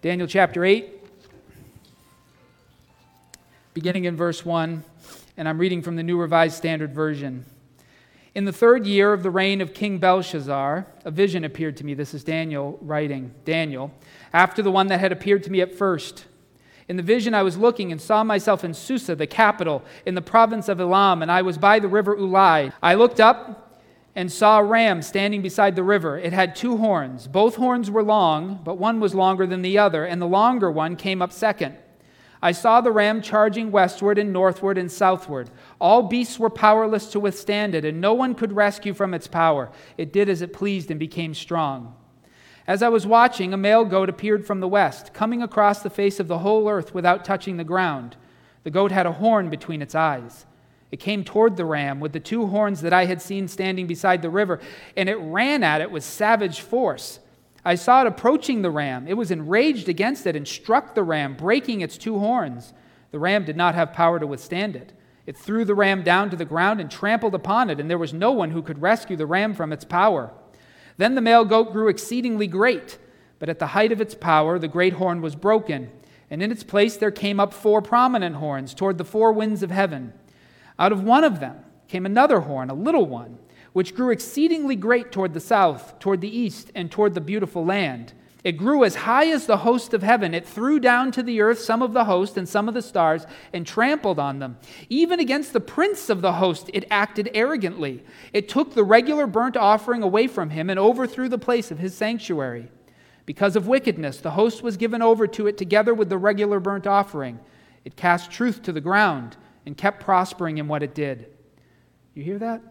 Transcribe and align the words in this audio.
Daniel 0.00 0.28
chapter 0.28 0.64
8, 0.64 0.94
beginning 3.74 4.04
in 4.04 4.16
verse 4.16 4.44
1, 4.44 4.84
and 5.36 5.48
I'm 5.48 5.58
reading 5.58 5.82
from 5.82 5.96
the 5.96 6.04
New 6.04 6.16
Revised 6.16 6.56
Standard 6.56 6.94
Version. 6.94 7.44
In 8.36 8.44
the 8.44 8.52
third 8.52 8.86
year 8.86 9.12
of 9.12 9.24
the 9.24 9.30
reign 9.32 9.60
of 9.60 9.74
King 9.74 9.98
Belshazzar, 9.98 10.86
a 11.04 11.10
vision 11.10 11.42
appeared 11.42 11.76
to 11.78 11.84
me. 11.84 11.94
This 11.94 12.14
is 12.14 12.22
Daniel 12.22 12.78
writing, 12.80 13.34
Daniel, 13.44 13.92
after 14.32 14.62
the 14.62 14.70
one 14.70 14.86
that 14.86 15.00
had 15.00 15.10
appeared 15.10 15.42
to 15.42 15.50
me 15.50 15.60
at 15.60 15.74
first. 15.74 16.26
In 16.86 16.96
the 16.96 17.02
vision, 17.02 17.34
I 17.34 17.42
was 17.42 17.58
looking 17.58 17.90
and 17.90 18.00
saw 18.00 18.22
myself 18.22 18.62
in 18.62 18.74
Susa, 18.74 19.16
the 19.16 19.26
capital, 19.26 19.82
in 20.06 20.14
the 20.14 20.22
province 20.22 20.68
of 20.68 20.80
Elam, 20.80 21.22
and 21.22 21.32
I 21.32 21.42
was 21.42 21.58
by 21.58 21.80
the 21.80 21.88
river 21.88 22.16
Ulai. 22.16 22.72
I 22.80 22.94
looked 22.94 23.18
up 23.18 23.67
and 24.18 24.32
saw 24.32 24.58
a 24.58 24.64
ram 24.64 25.00
standing 25.00 25.42
beside 25.42 25.76
the 25.76 25.82
river. 25.84 26.18
It 26.18 26.32
had 26.32 26.56
two 26.56 26.78
horns. 26.78 27.28
Both 27.28 27.54
horns 27.54 27.88
were 27.88 28.02
long, 28.02 28.58
but 28.64 28.76
one 28.76 28.98
was 28.98 29.14
longer 29.14 29.46
than 29.46 29.62
the 29.62 29.78
other, 29.78 30.04
and 30.04 30.20
the 30.20 30.26
longer 30.26 30.72
one 30.72 30.96
came 30.96 31.22
up 31.22 31.30
second. 31.30 31.76
I 32.42 32.50
saw 32.50 32.80
the 32.80 32.90
ram 32.90 33.22
charging 33.22 33.70
westward 33.70 34.18
and 34.18 34.32
northward 34.32 34.76
and 34.76 34.90
southward. 34.90 35.50
All 35.80 36.02
beasts 36.02 36.36
were 36.36 36.50
powerless 36.50 37.12
to 37.12 37.20
withstand 37.20 37.76
it, 37.76 37.84
and 37.84 38.00
no 38.00 38.12
one 38.12 38.34
could 38.34 38.50
rescue 38.50 38.92
from 38.92 39.14
its 39.14 39.28
power. 39.28 39.70
It 39.96 40.12
did 40.12 40.28
as 40.28 40.42
it 40.42 40.52
pleased 40.52 40.90
and 40.90 40.98
became 40.98 41.32
strong. 41.32 41.94
As 42.66 42.82
I 42.82 42.88
was 42.88 43.06
watching, 43.06 43.54
a 43.54 43.56
male 43.56 43.84
goat 43.84 44.08
appeared 44.08 44.44
from 44.44 44.58
the 44.58 44.66
west, 44.66 45.14
coming 45.14 45.44
across 45.44 45.80
the 45.80 45.90
face 45.90 46.18
of 46.18 46.26
the 46.26 46.38
whole 46.38 46.68
earth 46.68 46.92
without 46.92 47.24
touching 47.24 47.56
the 47.56 47.62
ground. 47.62 48.16
The 48.64 48.70
goat 48.70 48.90
had 48.90 49.06
a 49.06 49.12
horn 49.12 49.48
between 49.48 49.80
its 49.80 49.94
eyes. 49.94 50.44
It 50.90 51.00
came 51.00 51.22
toward 51.22 51.56
the 51.56 51.64
ram 51.64 52.00
with 52.00 52.12
the 52.12 52.20
two 52.20 52.46
horns 52.46 52.80
that 52.80 52.92
I 52.92 53.04
had 53.04 53.20
seen 53.20 53.48
standing 53.48 53.86
beside 53.86 54.22
the 54.22 54.30
river, 54.30 54.60
and 54.96 55.08
it 55.08 55.16
ran 55.16 55.62
at 55.62 55.80
it 55.80 55.90
with 55.90 56.02
savage 56.02 56.60
force. 56.60 57.20
I 57.64 57.74
saw 57.74 58.00
it 58.02 58.06
approaching 58.06 58.62
the 58.62 58.70
ram. 58.70 59.06
It 59.06 59.16
was 59.16 59.30
enraged 59.30 59.88
against 59.88 60.26
it 60.26 60.36
and 60.36 60.48
struck 60.48 60.94
the 60.94 61.02
ram, 61.02 61.36
breaking 61.36 61.82
its 61.82 61.98
two 61.98 62.18
horns. 62.18 62.72
The 63.10 63.18
ram 63.18 63.44
did 63.44 63.56
not 63.56 63.74
have 63.74 63.92
power 63.92 64.18
to 64.18 64.26
withstand 64.26 64.76
it. 64.76 64.92
It 65.26 65.36
threw 65.36 65.66
the 65.66 65.74
ram 65.74 66.02
down 66.02 66.30
to 66.30 66.36
the 66.36 66.46
ground 66.46 66.80
and 66.80 66.90
trampled 66.90 67.34
upon 67.34 67.68
it, 67.68 67.78
and 67.78 67.90
there 67.90 67.98
was 67.98 68.14
no 68.14 68.32
one 68.32 68.52
who 68.52 68.62
could 68.62 68.80
rescue 68.80 69.16
the 69.16 69.26
ram 69.26 69.52
from 69.52 69.74
its 69.74 69.84
power. 69.84 70.32
Then 70.96 71.14
the 71.14 71.20
male 71.20 71.44
goat 71.44 71.72
grew 71.72 71.88
exceedingly 71.88 72.46
great, 72.46 72.96
but 73.38 73.50
at 73.50 73.58
the 73.58 73.68
height 73.68 73.92
of 73.92 74.00
its 74.00 74.14
power, 74.14 74.58
the 74.58 74.68
great 74.68 74.94
horn 74.94 75.20
was 75.20 75.36
broken, 75.36 75.90
and 76.30 76.42
in 76.42 76.50
its 76.50 76.64
place 76.64 76.96
there 76.96 77.10
came 77.10 77.38
up 77.38 77.52
four 77.52 77.82
prominent 77.82 78.36
horns 78.36 78.72
toward 78.72 78.96
the 78.96 79.04
four 79.04 79.32
winds 79.32 79.62
of 79.62 79.70
heaven. 79.70 80.14
Out 80.78 80.92
of 80.92 81.02
one 81.02 81.24
of 81.24 81.40
them 81.40 81.56
came 81.88 82.06
another 82.06 82.40
horn, 82.40 82.70
a 82.70 82.74
little 82.74 83.06
one 83.06 83.38
which 83.72 83.94
grew 83.94 84.10
exceedingly 84.10 84.76
great 84.76 85.12
toward 85.12 85.34
the 85.34 85.40
south, 85.40 85.98
toward 85.98 86.20
the 86.20 86.36
east, 86.36 86.70
and 86.74 86.90
toward 86.90 87.14
the 87.14 87.20
beautiful 87.20 87.64
land. 87.64 88.12
It 88.44 88.52
grew 88.52 88.84
as 88.84 88.94
high 88.94 89.28
as 89.28 89.46
the 89.46 89.58
host 89.58 89.92
of 89.92 90.02
heaven. 90.02 90.32
It 90.32 90.46
threw 90.46 90.80
down 90.80 91.12
to 91.12 91.22
the 91.22 91.40
earth 91.40 91.58
some 91.58 91.82
of 91.82 91.92
the 91.92 92.04
host 92.04 92.36
and 92.36 92.48
some 92.48 92.68
of 92.68 92.74
the 92.74 92.82
stars 92.82 93.26
and 93.52 93.66
trampled 93.66 94.18
on 94.18 94.38
them. 94.38 94.56
Even 94.88 95.20
against 95.20 95.52
the 95.52 95.60
prince 95.60 96.08
of 96.08 96.22
the 96.22 96.32
host, 96.34 96.70
it 96.72 96.86
acted 96.90 97.30
arrogantly. 97.34 98.02
It 98.32 98.48
took 98.48 98.74
the 98.74 98.84
regular 98.84 99.26
burnt 99.26 99.56
offering 99.56 100.02
away 100.02 100.28
from 100.28 100.50
him 100.50 100.70
and 100.70 100.78
overthrew 100.78 101.28
the 101.28 101.36
place 101.36 101.70
of 101.70 101.78
his 101.78 101.94
sanctuary. 101.94 102.70
Because 103.26 103.56
of 103.56 103.68
wickedness, 103.68 104.18
the 104.18 104.30
host 104.30 104.62
was 104.62 104.76
given 104.76 105.02
over 105.02 105.26
to 105.26 105.46
it 105.46 105.58
together 105.58 105.92
with 105.92 106.08
the 106.08 106.16
regular 106.16 106.60
burnt 106.60 106.86
offering. 106.86 107.40
It 107.84 107.96
cast 107.96 108.30
truth 108.30 108.62
to 108.62 108.72
the 108.72 108.80
ground 108.80 109.36
and 109.68 109.76
kept 109.76 110.02
prospering 110.02 110.56
in 110.56 110.66
what 110.66 110.82
it 110.82 110.94
did. 110.94 111.26
You 112.14 112.22
hear 112.22 112.38
that? 112.38 112.62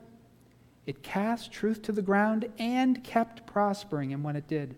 It 0.88 1.04
cast 1.04 1.52
truth 1.52 1.84
to 1.84 1.92
the 1.92 2.02
ground 2.02 2.50
and 2.58 3.04
kept 3.04 3.45
prospering 3.45 4.09
in 4.09 4.23
what 4.23 4.36
it 4.36 4.48
did. 4.48 4.76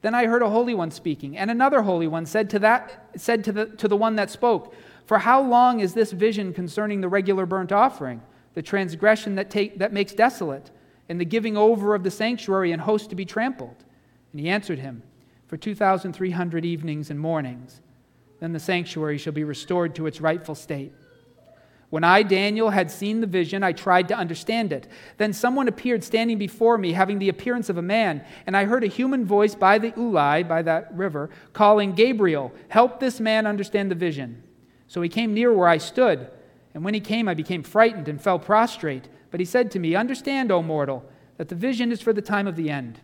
Then 0.00 0.14
I 0.14 0.24
heard 0.24 0.40
a 0.40 0.48
holy 0.48 0.72
one 0.72 0.90
speaking, 0.90 1.36
and 1.36 1.50
another 1.50 1.82
holy 1.82 2.06
one 2.06 2.24
said 2.24 2.48
to 2.50 2.58
that 2.60 3.10
said 3.16 3.44
to 3.44 3.52
the 3.52 3.66
to 3.66 3.86
the 3.86 3.98
one 3.98 4.16
that 4.16 4.30
spoke, 4.30 4.74
"For 5.04 5.18
how 5.18 5.42
long 5.42 5.80
is 5.80 5.92
this 5.92 6.10
vision 6.10 6.54
concerning 6.54 7.02
the 7.02 7.08
regular 7.10 7.44
burnt 7.44 7.70
offering, 7.70 8.22
the 8.54 8.62
transgression 8.62 9.34
that 9.34 9.50
take, 9.50 9.78
that 9.78 9.92
makes 9.92 10.14
desolate, 10.14 10.70
and 11.06 11.20
the 11.20 11.26
giving 11.26 11.58
over 11.58 11.94
of 11.94 12.02
the 12.02 12.10
sanctuary 12.10 12.72
and 12.72 12.80
host 12.80 13.10
to 13.10 13.16
be 13.16 13.26
trampled?" 13.26 13.84
And 14.32 14.40
he 14.40 14.48
answered 14.48 14.78
him, 14.78 15.02
"For 15.46 15.58
2300 15.58 16.64
evenings 16.64 17.10
and 17.10 17.20
mornings, 17.20 17.82
then 18.40 18.54
the 18.54 18.58
sanctuary 18.58 19.18
shall 19.18 19.34
be 19.34 19.44
restored 19.44 19.94
to 19.96 20.06
its 20.06 20.22
rightful 20.22 20.54
state." 20.54 20.94
When 21.90 22.04
I, 22.04 22.22
Daniel, 22.22 22.68
had 22.68 22.90
seen 22.90 23.20
the 23.20 23.26
vision, 23.26 23.62
I 23.62 23.72
tried 23.72 24.08
to 24.08 24.16
understand 24.16 24.72
it. 24.72 24.88
Then 25.16 25.32
someone 25.32 25.68
appeared 25.68 26.04
standing 26.04 26.36
before 26.36 26.76
me, 26.76 26.92
having 26.92 27.18
the 27.18 27.30
appearance 27.30 27.70
of 27.70 27.78
a 27.78 27.82
man, 27.82 28.24
and 28.46 28.54
I 28.54 28.66
heard 28.66 28.84
a 28.84 28.88
human 28.88 29.24
voice 29.24 29.54
by 29.54 29.78
the 29.78 29.92
Ulai, 29.92 30.46
by 30.46 30.60
that 30.62 30.94
river, 30.94 31.30
calling, 31.54 31.92
Gabriel, 31.92 32.52
help 32.68 33.00
this 33.00 33.20
man 33.20 33.46
understand 33.46 33.90
the 33.90 33.94
vision. 33.94 34.42
So 34.86 35.00
he 35.00 35.08
came 35.08 35.32
near 35.32 35.52
where 35.52 35.68
I 35.68 35.78
stood, 35.78 36.30
and 36.74 36.84
when 36.84 36.92
he 36.92 37.00
came, 37.00 37.26
I 37.26 37.34
became 37.34 37.62
frightened 37.62 38.08
and 38.08 38.20
fell 38.20 38.38
prostrate. 38.38 39.08
But 39.30 39.40
he 39.40 39.46
said 39.46 39.70
to 39.70 39.78
me, 39.78 39.94
Understand, 39.94 40.52
O 40.52 40.62
mortal, 40.62 41.04
that 41.38 41.48
the 41.48 41.54
vision 41.54 41.90
is 41.90 42.02
for 42.02 42.12
the 42.12 42.22
time 42.22 42.46
of 42.46 42.56
the 42.56 42.68
end. 42.68 43.00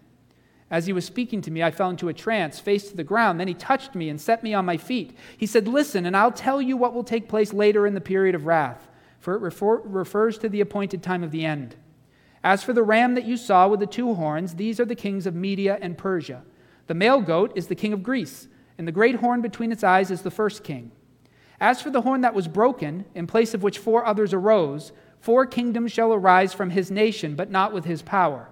As 0.70 0.86
he 0.86 0.92
was 0.92 1.04
speaking 1.04 1.40
to 1.42 1.50
me, 1.50 1.62
I 1.62 1.70
fell 1.70 1.90
into 1.90 2.08
a 2.08 2.14
trance, 2.14 2.58
face 2.58 2.88
to 2.88 2.96
the 2.96 3.04
ground. 3.04 3.38
Then 3.38 3.48
he 3.48 3.54
touched 3.54 3.94
me 3.94 4.08
and 4.08 4.20
set 4.20 4.42
me 4.42 4.54
on 4.54 4.64
my 4.64 4.76
feet. 4.76 5.16
He 5.36 5.46
said, 5.46 5.68
Listen, 5.68 6.06
and 6.06 6.16
I'll 6.16 6.32
tell 6.32 6.60
you 6.60 6.76
what 6.76 6.94
will 6.94 7.04
take 7.04 7.28
place 7.28 7.52
later 7.52 7.86
in 7.86 7.94
the 7.94 8.00
period 8.00 8.34
of 8.34 8.46
wrath, 8.46 8.88
for 9.18 9.34
it 9.34 9.42
refer- 9.42 9.82
refers 9.82 10.38
to 10.38 10.48
the 10.48 10.60
appointed 10.60 11.02
time 11.02 11.22
of 11.22 11.30
the 11.30 11.44
end. 11.44 11.76
As 12.42 12.62
for 12.62 12.72
the 12.72 12.82
ram 12.82 13.14
that 13.14 13.24
you 13.24 13.36
saw 13.36 13.68
with 13.68 13.80
the 13.80 13.86
two 13.86 14.14
horns, 14.14 14.54
these 14.54 14.80
are 14.80 14.84
the 14.84 14.94
kings 14.94 15.26
of 15.26 15.34
Media 15.34 15.78
and 15.80 15.96
Persia. 15.96 16.42
The 16.86 16.94
male 16.94 17.20
goat 17.20 17.52
is 17.54 17.68
the 17.68 17.74
king 17.74 17.92
of 17.92 18.02
Greece, 18.02 18.48
and 18.76 18.86
the 18.86 18.92
great 18.92 19.16
horn 19.16 19.40
between 19.40 19.72
its 19.72 19.84
eyes 19.84 20.10
is 20.10 20.22
the 20.22 20.30
first 20.30 20.64
king. 20.64 20.92
As 21.60 21.80
for 21.80 21.90
the 21.90 22.02
horn 22.02 22.20
that 22.22 22.34
was 22.34 22.48
broken, 22.48 23.04
in 23.14 23.26
place 23.26 23.54
of 23.54 23.62
which 23.62 23.78
four 23.78 24.04
others 24.04 24.34
arose, 24.34 24.92
four 25.20 25.46
kingdoms 25.46 25.92
shall 25.92 26.12
arise 26.12 26.52
from 26.52 26.70
his 26.70 26.90
nation, 26.90 27.34
but 27.34 27.50
not 27.50 27.72
with 27.72 27.84
his 27.84 28.02
power. 28.02 28.48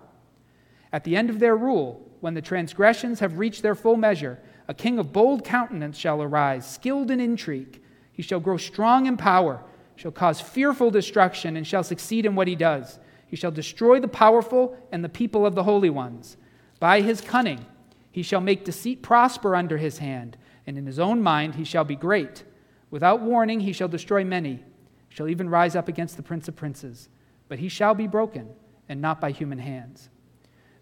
At 0.93 1.05
the 1.05 1.17
end 1.17 1.31
of 1.31 1.39
their 1.39 1.57
rule, 1.57 2.07
when 2.21 2.35
the 2.35 2.43
transgressions 2.43 3.21
have 3.21 3.39
reached 3.39 3.63
their 3.63 3.75
full 3.75 3.97
measure, 3.97 4.39
a 4.69 4.75
king 4.75 4.99
of 4.99 5.13
bold 5.13 5.45
countenance 5.45 5.97
shall 5.97 6.23
arise, 6.23 6.71
skilled 6.71 7.11
in 7.11 7.21
intrigue. 7.21 7.81
He 8.13 8.23
shall 8.23 8.41
grow 8.41 8.57
strong 8.57 9.07
in 9.07 9.17
power, 9.17 9.63
shall 9.97 10.13
cause 10.13 10.41
fearful 10.41 10.91
destruction, 10.91 11.57
and 11.57 11.67
shall 11.67 11.83
succeed 11.83 12.27
in 12.27 12.35
what 12.35 12.49
he 12.49 12.55
does. 12.55 12.99
He 13.27 13.37
shall 13.37 13.51
destroy 13.51 13.99
the 13.99 14.09
powerful 14.09 14.77
and 14.93 15.03
the 15.03 15.09
people 15.09 15.47
of 15.47 15.55
the 15.55 15.63
holy 15.63 15.91
ones. 15.91 16.37
By 16.79 17.01
his 17.01 17.21
cunning, 17.21 17.65
he 18.11 18.23
shall 18.23 18.41
make 18.41 18.65
deceit 18.65 19.03
prosper 19.03 19.57
under 19.57 19.79
his 19.79 19.99
hand, 19.99 20.37
and 20.67 20.77
in 20.77 20.87
his 20.87 20.99
own 20.99 21.23
mind 21.23 21.55
he 21.55 21.65
shall 21.65 21.85
be 21.85 21.97
great. 21.97 22.45
Without 22.91 23.23
warning, 23.23 23.61
he 23.61 23.73
shall 23.73 23.89
destroy 23.89 24.23
many, 24.23 24.63
shall 25.09 25.29
even 25.29 25.49
rise 25.49 25.75
up 25.75 25.89
against 25.89 26.19
the 26.19 26.23
prince 26.23 26.47
of 26.47 26.57
princes. 26.57 27.09
But 27.49 27.59
he 27.59 27.69
shall 27.69 27.95
be 27.95 28.07
broken, 28.07 28.51
and 28.89 29.01
not 29.01 29.21
by 29.21 29.31
human 29.31 29.59
hands. 29.59 30.11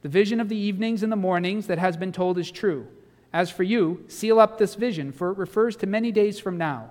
The 0.02 0.08
vision 0.08 0.40
of 0.40 0.48
the 0.48 0.56
evenings 0.56 1.02
and 1.02 1.12
the 1.12 1.16
mornings 1.16 1.66
that 1.66 1.78
has 1.78 1.96
been 1.96 2.12
told 2.12 2.38
is 2.38 2.50
true. 2.50 2.86
As 3.32 3.50
for 3.50 3.62
you, 3.62 4.04
seal 4.08 4.40
up 4.40 4.58
this 4.58 4.74
vision, 4.74 5.12
for 5.12 5.30
it 5.30 5.38
refers 5.38 5.76
to 5.76 5.86
many 5.86 6.10
days 6.10 6.40
from 6.40 6.58
now. 6.58 6.90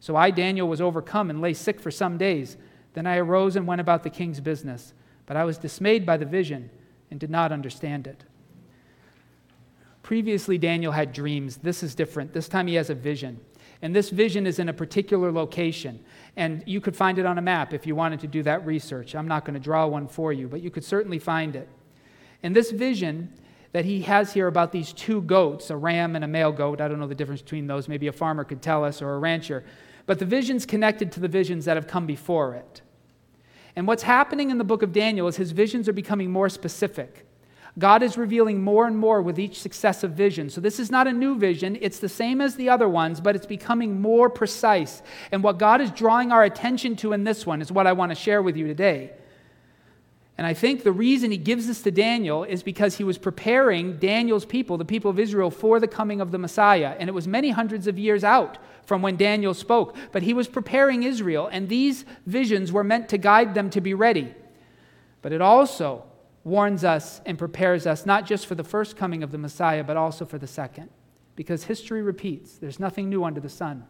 So 0.00 0.16
I, 0.16 0.30
Daniel, 0.30 0.68
was 0.68 0.80
overcome 0.80 1.30
and 1.30 1.40
lay 1.40 1.54
sick 1.54 1.80
for 1.80 1.90
some 1.90 2.18
days. 2.18 2.56
Then 2.94 3.06
I 3.06 3.16
arose 3.16 3.56
and 3.56 3.66
went 3.66 3.80
about 3.80 4.02
the 4.02 4.10
king's 4.10 4.40
business. 4.40 4.92
But 5.26 5.36
I 5.36 5.44
was 5.44 5.58
dismayed 5.58 6.04
by 6.04 6.16
the 6.16 6.26
vision 6.26 6.70
and 7.10 7.18
did 7.18 7.30
not 7.30 7.52
understand 7.52 8.06
it. 8.06 8.24
Previously, 10.02 10.58
Daniel 10.58 10.92
had 10.92 11.12
dreams. 11.12 11.58
This 11.58 11.82
is 11.82 11.94
different. 11.94 12.32
This 12.32 12.48
time 12.48 12.66
he 12.66 12.74
has 12.74 12.90
a 12.90 12.94
vision. 12.94 13.40
And 13.80 13.94
this 13.94 14.10
vision 14.10 14.46
is 14.46 14.58
in 14.58 14.68
a 14.68 14.72
particular 14.72 15.32
location. 15.32 16.04
And 16.36 16.62
you 16.66 16.80
could 16.80 16.96
find 16.96 17.18
it 17.18 17.26
on 17.26 17.38
a 17.38 17.42
map 17.42 17.72
if 17.72 17.86
you 17.86 17.94
wanted 17.94 18.20
to 18.20 18.26
do 18.26 18.42
that 18.42 18.66
research. 18.66 19.14
I'm 19.14 19.28
not 19.28 19.44
going 19.44 19.54
to 19.54 19.60
draw 19.60 19.86
one 19.86 20.06
for 20.06 20.32
you, 20.32 20.48
but 20.48 20.60
you 20.60 20.70
could 20.70 20.84
certainly 20.84 21.18
find 21.18 21.56
it. 21.56 21.68
And 22.42 22.54
this 22.56 22.70
vision 22.70 23.32
that 23.72 23.84
he 23.84 24.02
has 24.02 24.32
here 24.32 24.46
about 24.46 24.72
these 24.72 24.92
two 24.92 25.22
goats, 25.22 25.70
a 25.70 25.76
ram 25.76 26.14
and 26.14 26.24
a 26.24 26.28
male 26.28 26.52
goat, 26.52 26.80
I 26.80 26.88
don't 26.88 27.00
know 27.00 27.06
the 27.06 27.14
difference 27.14 27.42
between 27.42 27.66
those, 27.66 27.88
maybe 27.88 28.06
a 28.06 28.12
farmer 28.12 28.44
could 28.44 28.60
tell 28.60 28.84
us 28.84 29.00
or 29.00 29.14
a 29.14 29.18
rancher, 29.18 29.64
but 30.06 30.18
the 30.18 30.24
vision's 30.24 30.66
connected 30.66 31.12
to 31.12 31.20
the 31.20 31.28
visions 31.28 31.64
that 31.64 31.76
have 31.76 31.86
come 31.86 32.06
before 32.06 32.54
it. 32.54 32.82
And 33.74 33.86
what's 33.86 34.02
happening 34.02 34.50
in 34.50 34.58
the 34.58 34.64
book 34.64 34.82
of 34.82 34.92
Daniel 34.92 35.26
is 35.28 35.36
his 35.36 35.52
visions 35.52 35.88
are 35.88 35.94
becoming 35.94 36.30
more 36.30 36.48
specific. 36.48 37.26
God 37.78 38.02
is 38.02 38.18
revealing 38.18 38.62
more 38.62 38.86
and 38.86 38.98
more 38.98 39.22
with 39.22 39.38
each 39.38 39.58
successive 39.58 40.12
vision. 40.12 40.50
So, 40.50 40.60
this 40.60 40.78
is 40.78 40.90
not 40.90 41.06
a 41.06 41.12
new 41.12 41.38
vision. 41.38 41.78
It's 41.80 42.00
the 42.00 42.08
same 42.08 42.42
as 42.42 42.54
the 42.54 42.68
other 42.68 42.86
ones, 42.86 43.18
but 43.18 43.34
it's 43.34 43.46
becoming 43.46 43.98
more 43.98 44.28
precise. 44.28 45.02
And 45.30 45.42
what 45.42 45.58
God 45.58 45.80
is 45.80 45.90
drawing 45.90 46.32
our 46.32 46.44
attention 46.44 46.96
to 46.96 47.14
in 47.14 47.24
this 47.24 47.46
one 47.46 47.62
is 47.62 47.72
what 47.72 47.86
I 47.86 47.92
want 47.92 48.10
to 48.10 48.14
share 48.14 48.42
with 48.42 48.58
you 48.58 48.66
today. 48.66 49.12
And 50.42 50.48
I 50.48 50.54
think 50.54 50.82
the 50.82 50.90
reason 50.90 51.30
he 51.30 51.36
gives 51.36 51.68
this 51.68 51.82
to 51.82 51.92
Daniel 51.92 52.42
is 52.42 52.64
because 52.64 52.96
he 52.96 53.04
was 53.04 53.16
preparing 53.16 53.98
Daniel's 53.98 54.44
people, 54.44 54.76
the 54.76 54.84
people 54.84 55.08
of 55.08 55.20
Israel, 55.20 55.52
for 55.52 55.78
the 55.78 55.86
coming 55.86 56.20
of 56.20 56.32
the 56.32 56.38
Messiah. 56.38 56.96
And 56.98 57.08
it 57.08 57.12
was 57.12 57.28
many 57.28 57.50
hundreds 57.50 57.86
of 57.86 57.96
years 57.96 58.24
out 58.24 58.58
from 58.82 59.02
when 59.02 59.16
Daniel 59.16 59.54
spoke. 59.54 59.94
But 60.10 60.24
he 60.24 60.34
was 60.34 60.48
preparing 60.48 61.04
Israel, 61.04 61.48
and 61.52 61.68
these 61.68 62.04
visions 62.26 62.72
were 62.72 62.82
meant 62.82 63.08
to 63.10 63.18
guide 63.18 63.54
them 63.54 63.70
to 63.70 63.80
be 63.80 63.94
ready. 63.94 64.34
But 65.20 65.30
it 65.30 65.40
also 65.40 66.02
warns 66.42 66.82
us 66.82 67.20
and 67.24 67.38
prepares 67.38 67.86
us 67.86 68.04
not 68.04 68.26
just 68.26 68.46
for 68.46 68.56
the 68.56 68.64
first 68.64 68.96
coming 68.96 69.22
of 69.22 69.30
the 69.30 69.38
Messiah, 69.38 69.84
but 69.84 69.96
also 69.96 70.24
for 70.24 70.38
the 70.38 70.48
second. 70.48 70.90
because 71.36 71.64
history 71.64 72.02
repeats. 72.02 72.58
There's 72.58 72.80
nothing 72.80 73.08
new 73.08 73.22
under 73.22 73.40
the 73.40 73.48
sun. 73.48 73.86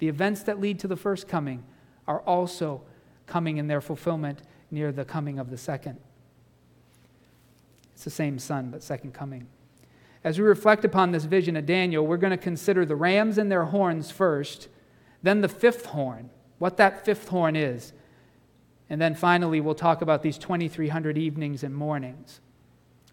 The 0.00 0.08
events 0.08 0.42
that 0.42 0.60
lead 0.60 0.78
to 0.80 0.86
the 0.86 0.96
first 0.96 1.28
coming 1.28 1.64
are 2.06 2.20
also 2.20 2.82
coming 3.26 3.56
in 3.56 3.68
their 3.68 3.80
fulfillment 3.80 4.42
near 4.74 4.92
the 4.92 5.04
coming 5.04 5.38
of 5.38 5.50
the 5.50 5.56
second. 5.56 5.98
It's 7.94 8.04
the 8.04 8.10
same 8.10 8.38
son, 8.38 8.70
but 8.70 8.82
second 8.82 9.14
coming. 9.14 9.46
As 10.24 10.38
we 10.38 10.44
reflect 10.44 10.84
upon 10.84 11.12
this 11.12 11.24
vision 11.24 11.56
of 11.56 11.64
Daniel, 11.64 12.06
we're 12.06 12.16
going 12.16 12.32
to 12.32 12.36
consider 12.36 12.84
the 12.84 12.96
rams 12.96 13.38
and 13.38 13.50
their 13.50 13.66
horns 13.66 14.10
first, 14.10 14.68
then 15.22 15.40
the 15.40 15.48
fifth 15.48 15.86
horn, 15.86 16.30
what 16.58 16.76
that 16.78 17.04
fifth 17.04 17.28
horn 17.28 17.56
is. 17.56 17.92
And 18.90 19.00
then 19.00 19.14
finally, 19.14 19.60
we'll 19.60 19.74
talk 19.74 20.02
about 20.02 20.22
these 20.22 20.36
2,300 20.38 21.16
evenings 21.16 21.62
and 21.62 21.74
mornings. 21.74 22.40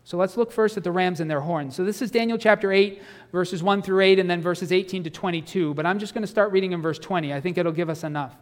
So 0.03 0.17
let's 0.17 0.35
look 0.35 0.51
first 0.51 0.77
at 0.77 0.83
the 0.83 0.91
rams 0.91 1.19
and 1.19 1.29
their 1.29 1.41
horns. 1.41 1.75
So 1.75 1.83
this 1.83 2.01
is 2.01 2.11
Daniel 2.11 2.37
chapter 2.37 2.71
8, 2.71 3.01
verses 3.31 3.61
1 3.61 3.81
through 3.81 4.01
8, 4.01 4.19
and 4.19 4.29
then 4.29 4.41
verses 4.41 4.71
18 4.71 5.03
to 5.03 5.09
22. 5.09 5.73
But 5.73 5.85
I'm 5.85 5.99
just 5.99 6.13
going 6.13 6.23
to 6.23 6.27
start 6.27 6.51
reading 6.51 6.71
in 6.71 6.81
verse 6.81 6.97
20. 6.97 7.33
I 7.33 7.39
think 7.39 7.57
it'll 7.57 7.71
give 7.71 7.89
us 7.89 8.03
enough. 8.03 8.35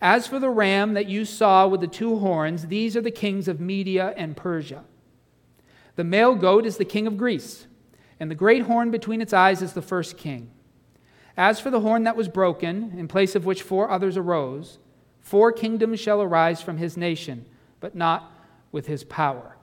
As 0.00 0.26
for 0.28 0.38
the 0.38 0.50
ram 0.50 0.94
that 0.94 1.08
you 1.08 1.24
saw 1.24 1.66
with 1.66 1.80
the 1.80 1.88
two 1.88 2.18
horns, 2.18 2.66
these 2.66 2.96
are 2.96 3.00
the 3.00 3.10
kings 3.10 3.48
of 3.48 3.60
Media 3.60 4.14
and 4.16 4.36
Persia. 4.36 4.84
The 5.96 6.04
male 6.04 6.36
goat 6.36 6.64
is 6.64 6.76
the 6.76 6.84
king 6.84 7.08
of 7.08 7.16
Greece, 7.16 7.66
and 8.20 8.30
the 8.30 8.36
great 8.36 8.62
horn 8.62 8.92
between 8.92 9.20
its 9.20 9.32
eyes 9.32 9.60
is 9.60 9.72
the 9.72 9.82
first 9.82 10.16
king. 10.16 10.50
As 11.36 11.58
for 11.58 11.70
the 11.70 11.80
horn 11.80 12.04
that 12.04 12.16
was 12.16 12.28
broken, 12.28 12.94
in 12.96 13.08
place 13.08 13.34
of 13.34 13.44
which 13.44 13.62
four 13.62 13.90
others 13.90 14.16
arose, 14.16 14.78
four 15.20 15.50
kingdoms 15.50 15.98
shall 15.98 16.22
arise 16.22 16.62
from 16.62 16.76
his 16.76 16.96
nation, 16.96 17.46
but 17.80 17.96
not 17.96 18.32
with 18.70 18.86
his 18.86 19.02
power. 19.04 19.56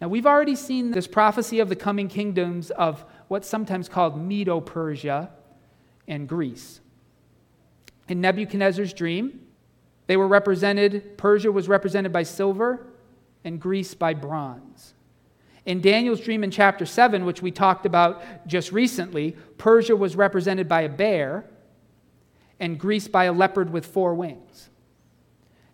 Now, 0.00 0.08
we've 0.08 0.26
already 0.26 0.54
seen 0.54 0.90
this 0.90 1.06
prophecy 1.06 1.60
of 1.60 1.68
the 1.68 1.76
coming 1.76 2.08
kingdoms 2.08 2.70
of 2.70 3.04
what's 3.28 3.48
sometimes 3.48 3.88
called 3.88 4.20
Medo 4.20 4.60
Persia 4.60 5.30
and 6.06 6.28
Greece. 6.28 6.80
In 8.08 8.20
Nebuchadnezzar's 8.20 8.92
dream, 8.92 9.40
they 10.08 10.16
were 10.16 10.26
represented, 10.26 11.16
Persia 11.16 11.52
was 11.52 11.68
represented 11.68 12.12
by 12.12 12.24
silver 12.24 12.86
and 13.44 13.60
Greece 13.60 13.94
by 13.94 14.14
bronze. 14.14 14.94
In 15.66 15.82
Daniel's 15.82 16.20
dream 16.20 16.42
in 16.42 16.50
chapter 16.50 16.86
7, 16.86 17.26
which 17.26 17.42
we 17.42 17.50
talked 17.50 17.84
about 17.84 18.22
just 18.46 18.72
recently, 18.72 19.36
Persia 19.58 19.94
was 19.94 20.16
represented 20.16 20.66
by 20.66 20.80
a 20.80 20.88
bear 20.88 21.44
and 22.58 22.80
Greece 22.80 23.06
by 23.06 23.24
a 23.24 23.32
leopard 23.32 23.70
with 23.70 23.84
four 23.84 24.14
wings. 24.14 24.70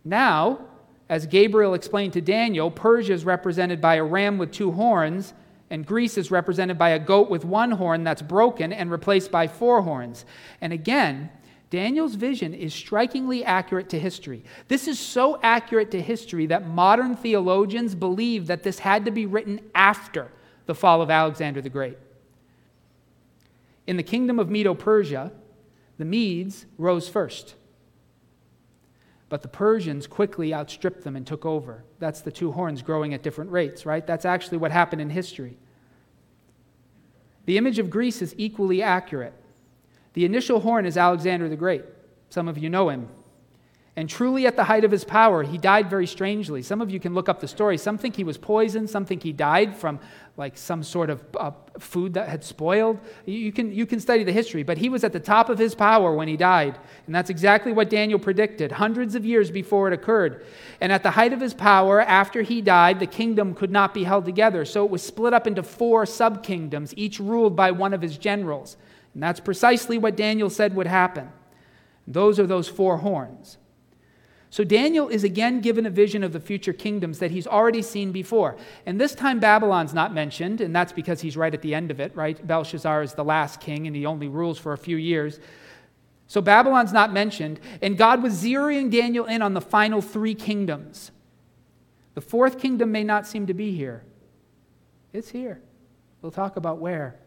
Now, 0.05 0.67
as 1.09 1.27
Gabriel 1.27 1.75
explained 1.75 2.13
to 2.15 2.21
Daniel, 2.21 2.73
Persia 2.73 3.13
is 3.13 3.25
represented 3.25 3.81
by 3.81 3.95
a 3.95 4.05
ram 4.05 4.37
with 4.37 4.51
two 4.51 4.73
horns, 4.73 5.33
and 5.71 5.87
Greece 5.87 6.19
is 6.19 6.33
represented 6.33 6.77
by 6.77 6.91
a 6.91 6.99
goat 6.99 7.31
with 7.31 7.45
one 7.45 7.71
horn 7.71 8.03
that's 8.03 8.21
broken 8.21 8.73
and 8.73 8.91
replaced 8.91 9.31
by 9.31 9.47
four 9.47 9.83
horns. 9.83 10.25
And 10.61 10.73
again, 10.73 11.31
Daniel's 11.75 12.15
vision 12.15 12.55
is 12.55 12.73
strikingly 12.73 13.45
accurate 13.45 13.89
to 13.89 13.99
history. 13.99 14.45
This 14.69 14.87
is 14.87 14.97
so 14.97 15.41
accurate 15.43 15.91
to 15.91 16.01
history 16.01 16.47
that 16.47 16.69
modern 16.69 17.17
theologians 17.17 17.97
believe 17.97 18.47
that 18.47 18.63
this 18.63 18.79
had 18.79 19.05
to 19.07 19.11
be 19.11 19.27
written 19.27 19.59
after 19.75 20.31
the 20.67 20.75
fall 20.77 21.03
of 21.03 21.11
Alexander 21.11 21.61
the 21.61 21.69
Great. 21.69 21.99
In 23.89 23.97
the 23.97 24.05
kingdom 24.05 24.39
of 24.39 24.49
Medo 24.49 24.73
Persia, 24.73 25.33
the 25.99 26.05
Medes 26.05 26.65
rose 26.79 27.09
first. 27.09 27.57
But 29.29 29.43
the 29.43 29.49
Persians 29.49 30.07
quickly 30.07 30.55
outstripped 30.55 31.03
them 31.03 31.17
and 31.17 31.27
took 31.27 31.45
over. 31.45 31.83
That's 31.99 32.21
the 32.21 32.31
two 32.31 32.53
horns 32.53 32.83
growing 32.83 33.15
at 33.15 33.25
different 33.25 33.51
rates, 33.51 33.85
right? 33.85 34.07
That's 34.07 34.25
actually 34.25 34.59
what 34.59 34.71
happened 34.71 35.03
in 35.03 35.11
history. 35.11 35.59
The 37.47 37.59
image 37.59 37.81
of 37.81 37.91
Greece 37.91 38.23
is 38.23 38.33
equally 38.39 38.81
accurate. 38.81 39.35
The 40.15 40.25
initial 40.25 40.61
horn 40.61 40.87
is 40.87 40.97
Alexander 40.97 41.49
the 41.49 41.57
Great. 41.57 41.85
Some 42.31 42.49
of 42.49 42.59
you 42.59 42.71
know 42.71 42.89
him. 42.89 43.09
And 43.97 44.11
truly, 44.11 44.45
at 44.45 44.57
the 44.57 44.65
height 44.65 44.83
of 44.83 44.91
his 44.91 45.05
power, 45.05 45.45
he 45.45 45.57
died 45.57 45.89
very 45.89 46.09
strangely. 46.09 46.63
Some 46.63 46.81
of 46.81 46.91
you 46.91 46.99
can 46.99 47.15
look 47.15 47.29
up 47.29 47.39
the 47.39 47.47
story. 47.47 47.79
Some 47.79 47.97
think 47.97 48.17
he 48.17 48.25
was 48.25 48.37
poisoned. 48.37 48.91
Some 48.91 49.05
think 49.05 49.23
he 49.23 49.33
died 49.33 49.77
from 49.77 50.01
like 50.37 50.57
some 50.57 50.83
sort 50.83 51.11
of 51.11 51.23
uh, 51.39 51.53
food 51.79 52.15
that 52.15 52.29
had 52.29 52.43
spoiled. 52.43 52.99
You 53.25 53.53
can, 53.53 53.73
you 53.73 53.87
can 53.87 54.01
study 54.01 54.25
the 54.25 54.33
history, 54.33 54.65
but 54.65 54.79
he 54.79 54.89
was 54.89 55.05
at 55.05 55.13
the 55.13 55.21
top 55.21 55.49
of 55.49 55.59
his 55.59 55.77
power 55.77 56.13
when 56.13 56.27
he 56.27 56.37
died. 56.37 56.77
And 57.07 57.15
that's 57.15 57.31
exactly 57.31 57.71
what 57.71 57.89
Daniel 57.89 58.19
predicted 58.19 58.73
hundreds 58.73 59.15
of 59.15 59.25
years 59.25 59.53
before 59.53 59.87
it 59.87 59.95
occurred. 59.95 60.45
And 60.81 60.91
at 60.91 61.05
the 61.05 61.13
height 61.13 61.33
of 61.33 61.41
his 61.41 61.55
power, 61.55 62.01
after 62.01 62.43
he 62.43 62.61
died, 62.61 62.99
the 62.99 63.07
kingdom 63.07 63.55
could 63.55 63.71
not 63.71 63.95
be 63.95 64.03
held 64.03 64.25
together. 64.25 64.65
So 64.65 64.85
it 64.85 64.91
was 64.91 65.05
split 65.05 65.33
up 65.33 65.47
into 65.47 65.63
four 65.63 66.05
sub 66.05 66.43
kingdoms, 66.43 66.95
each 66.97 67.21
ruled 67.21 67.55
by 67.55 67.71
one 67.71 67.95
of 67.95 68.03
his 68.03 68.19
generals. 68.19 68.77
And 69.15 69.23
that's 69.23 69.41
precisely 69.41 69.97
what 69.97 70.17
Daniel 70.17 70.51
said 70.51 70.75
would 70.75 70.87
happen. 70.87 71.31
Those 72.07 72.39
are 72.39 72.47
those 72.47 72.69
four 72.69 72.99
horns. 72.99 73.57
So 74.51 74.63
Daniel 74.63 75.09
is 75.09 75.25
again 75.25 75.61
given 75.61 75.85
a 75.85 75.91
vision 75.91 76.23
of 76.23 76.33
the 76.33 76.39
future 76.39 76.73
kingdoms 76.73 77.19
that 77.19 77.33
he's 77.33 77.47
already 77.47 77.83
seen 77.83 78.13
before. 78.13 78.57
And 78.87 79.01
this 79.01 79.15
time 79.15 79.41
Babylon's 79.41 79.93
not 79.93 80.15
mentioned, 80.15 80.61
and 80.61 80.75
that's 80.75 80.93
because 80.93 81.21
he's 81.21 81.37
right 81.37 81.53
at 81.53 81.61
the 81.61 81.75
end 81.75 81.91
of 81.91 81.99
it, 81.99 82.15
right? 82.15 82.47
Belshazzar 82.47 83.03
is 83.03 83.15
the 83.15 83.25
last 83.25 83.61
king, 83.61 83.89
and 83.89 83.97
he 83.97 84.07
only 84.07 84.29
rules 84.29 84.59
for 84.59 84.73
a 84.73 84.79
few 84.79 84.97
years. 84.97 85.41
So 86.29 86.41
Babylon's 86.41 86.93
not 86.93 87.13
mentioned, 87.13 87.59
and 87.83 87.99
God 87.99 88.23
was 88.23 88.45
zeroing 88.45 88.93
Daniel 88.93 89.25
in 89.25 89.43
on 89.43 89.55
the 89.55 89.61
final 89.61 90.01
three 90.01 90.37
kingdoms. 90.37 91.11
The 92.15 92.21
fourth 92.21 92.61
kingdom 92.61 92.93
may 92.93 93.03
not 93.03 93.27
seem 93.27 93.49
to 93.49 93.55
be 93.55 93.75
here. 93.75 94.05
It's 95.13 95.31
here. 95.31 95.61
We'll 96.23 96.31
talk 96.31 96.57
about 96.57 96.79
where. 96.79 97.19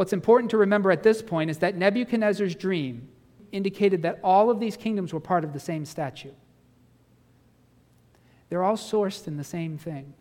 What's 0.00 0.14
important 0.14 0.50
to 0.52 0.56
remember 0.56 0.90
at 0.90 1.02
this 1.02 1.20
point 1.20 1.50
is 1.50 1.58
that 1.58 1.76
Nebuchadnezzar's 1.76 2.54
dream 2.54 3.06
indicated 3.52 4.00
that 4.00 4.18
all 4.24 4.48
of 4.48 4.58
these 4.58 4.74
kingdoms 4.74 5.12
were 5.12 5.20
part 5.20 5.44
of 5.44 5.52
the 5.52 5.60
same 5.60 5.84
statue. 5.84 6.32
They're 8.48 8.62
all 8.62 8.78
sourced 8.78 9.28
in 9.28 9.36
the 9.36 9.44
same 9.44 9.76
thing. 9.76 10.14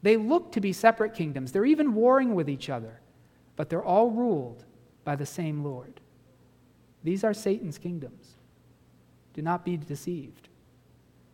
They 0.00 0.16
look 0.16 0.50
to 0.52 0.62
be 0.62 0.72
separate 0.72 1.12
kingdoms, 1.12 1.52
they're 1.52 1.66
even 1.66 1.92
warring 1.92 2.34
with 2.34 2.48
each 2.48 2.70
other, 2.70 3.00
but 3.54 3.68
they're 3.68 3.84
all 3.84 4.08
ruled 4.08 4.64
by 5.04 5.14
the 5.14 5.26
same 5.26 5.62
Lord. 5.62 6.00
These 7.04 7.22
are 7.22 7.34
Satan's 7.34 7.76
kingdoms. 7.76 8.36
Do 9.34 9.42
not 9.42 9.62
be 9.62 9.76
deceived. 9.76 10.48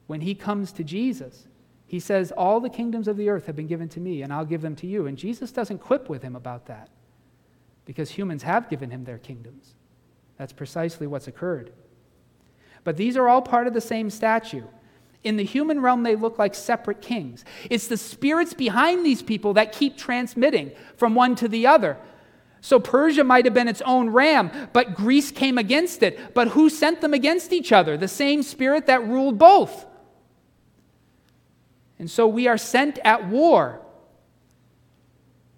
When 0.08 0.23
he 0.23 0.35
comes 0.35 0.73
to 0.73 0.82
Jesus, 0.82 1.46
he 1.87 2.00
says, 2.00 2.32
All 2.32 2.58
the 2.58 2.69
kingdoms 2.69 3.06
of 3.06 3.17
the 3.17 3.29
earth 3.29 3.46
have 3.46 3.55
been 3.55 3.69
given 3.69 3.88
to 3.91 4.00
me, 4.00 4.23
and 4.23 4.32
I'll 4.32 4.44
give 4.44 4.62
them 4.62 4.75
to 4.75 4.87
you. 4.88 5.06
And 5.06 5.17
Jesus 5.17 5.52
doesn't 5.52 5.79
quip 5.79 6.08
with 6.08 6.25
him 6.25 6.35
about 6.35 6.67
that 6.67 6.91
because 7.84 8.10
humans 8.10 8.42
have 8.42 8.70
given 8.70 8.90
him 8.90 9.04
their 9.04 9.19
kingdoms. 9.19 9.75
That's 10.38 10.53
precisely 10.53 11.06
what's 11.06 11.29
occurred. 11.29 11.72
But 12.82 12.96
these 12.96 13.17
are 13.17 13.29
all 13.29 13.43
part 13.43 13.67
of 13.67 13.74
the 13.74 13.81
same 13.81 14.10
statue. 14.10 14.64
In 15.22 15.36
the 15.36 15.44
human 15.44 15.81
realm, 15.81 16.03
they 16.03 16.17
look 16.17 16.38
like 16.38 16.55
separate 16.55 17.00
kings. 17.00 17.44
It's 17.70 17.86
the 17.86 17.96
spirits 17.96 18.53
behind 18.53 19.05
these 19.05 19.22
people 19.22 19.55
that 19.55 19.72
keep 19.72 19.96
transmitting 19.96 20.72
from 20.96 21.14
one 21.14 21.34
to 21.36 21.48
the 21.48 21.67
other. 21.67 21.96
So 22.60 22.79
Persia 22.81 23.24
might 23.24 23.44
have 23.44 23.55
been 23.55 23.69
its 23.69 23.82
own 23.82 24.10
ram, 24.10 24.50
but 24.72 24.94
Greece 24.94 25.31
came 25.31 25.58
against 25.58 26.03
it. 26.03 26.34
But 26.34 26.48
who 26.48 26.69
sent 26.69 27.00
them 27.00 27.14
against 27.14 27.53
each 27.53 27.72
other? 27.72 27.96
The 27.96 28.08
same 28.08 28.43
spirit 28.43 28.86
that 28.86 29.06
ruled 29.06 29.38
both. 29.38 29.86
And 31.98 32.10
so 32.10 32.26
we 32.26 32.46
are 32.48 32.58
sent 32.58 32.98
at 33.05 33.29
war 33.29 33.83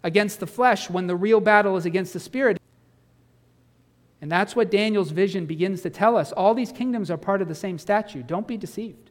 against 0.06 0.38
the 0.38 0.46
flesh 0.46 0.88
when 0.88 1.08
the 1.08 1.16
real 1.16 1.40
battle 1.40 1.76
is 1.76 1.84
against 1.84 2.12
the 2.12 2.20
spirit. 2.20 2.60
And 4.20 4.30
that's 4.30 4.54
what 4.54 4.70
Daniel's 4.70 5.10
vision 5.10 5.46
begins 5.46 5.82
to 5.82 5.90
tell 5.90 6.16
us. 6.16 6.30
All 6.30 6.54
these 6.54 6.70
kingdoms 6.70 7.10
are 7.10 7.16
part 7.16 7.42
of 7.42 7.48
the 7.48 7.56
same 7.56 7.76
statue. 7.76 8.22
Don't 8.22 8.46
be 8.46 8.56
deceived. 8.56 9.10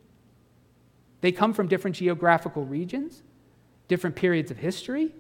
They 1.20 1.34
come 1.34 1.54
from 1.54 1.68
different 1.68 1.98
geographical 1.98 2.64
regions, 2.64 3.24
different 3.90 4.16
periods 4.16 4.52
of 4.52 4.58
history. 4.58 5.14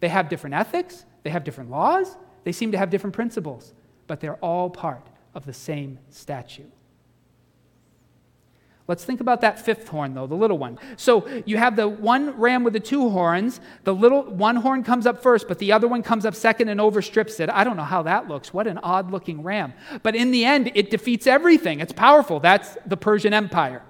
They 0.00 0.08
have 0.08 0.28
different 0.28 0.54
ethics, 0.54 1.06
they 1.22 1.30
have 1.30 1.44
different 1.44 1.70
laws, 1.70 2.18
they 2.44 2.52
seem 2.52 2.70
to 2.72 2.78
have 2.78 2.90
different 2.90 3.14
principles, 3.14 3.72
but 4.06 4.20
they're 4.20 4.36
all 4.36 4.68
part 4.68 5.06
of 5.34 5.46
the 5.46 5.54
same 5.54 5.98
statue. 6.10 6.66
Let's 8.88 9.04
think 9.04 9.20
about 9.20 9.40
that 9.42 9.60
fifth 9.60 9.88
horn, 9.88 10.14
though, 10.14 10.26
the 10.26 10.34
little 10.34 10.58
one. 10.58 10.78
So 10.96 11.26
you 11.46 11.56
have 11.56 11.76
the 11.76 11.88
one 11.88 12.36
ram 12.38 12.64
with 12.64 12.72
the 12.72 12.80
two 12.80 13.10
horns. 13.10 13.60
The 13.84 13.94
little 13.94 14.24
one 14.24 14.56
horn 14.56 14.82
comes 14.82 15.06
up 15.06 15.22
first, 15.22 15.46
but 15.46 15.58
the 15.60 15.70
other 15.70 15.86
one 15.86 16.02
comes 16.02 16.26
up 16.26 16.34
second 16.34 16.68
and 16.68 16.80
overstrips 16.80 17.38
it. 17.38 17.48
I 17.48 17.62
don't 17.62 17.76
know 17.76 17.84
how 17.84 18.02
that 18.02 18.28
looks. 18.28 18.52
What 18.52 18.66
an 18.66 18.78
odd 18.78 19.12
looking 19.12 19.42
ram. 19.44 19.72
But 20.02 20.16
in 20.16 20.32
the 20.32 20.44
end, 20.44 20.72
it 20.74 20.90
defeats 20.90 21.28
everything. 21.28 21.78
It's 21.80 21.92
powerful. 21.92 22.40
That's 22.40 22.76
the 22.84 22.96
Persian 22.96 23.32
Empire. 23.32 23.82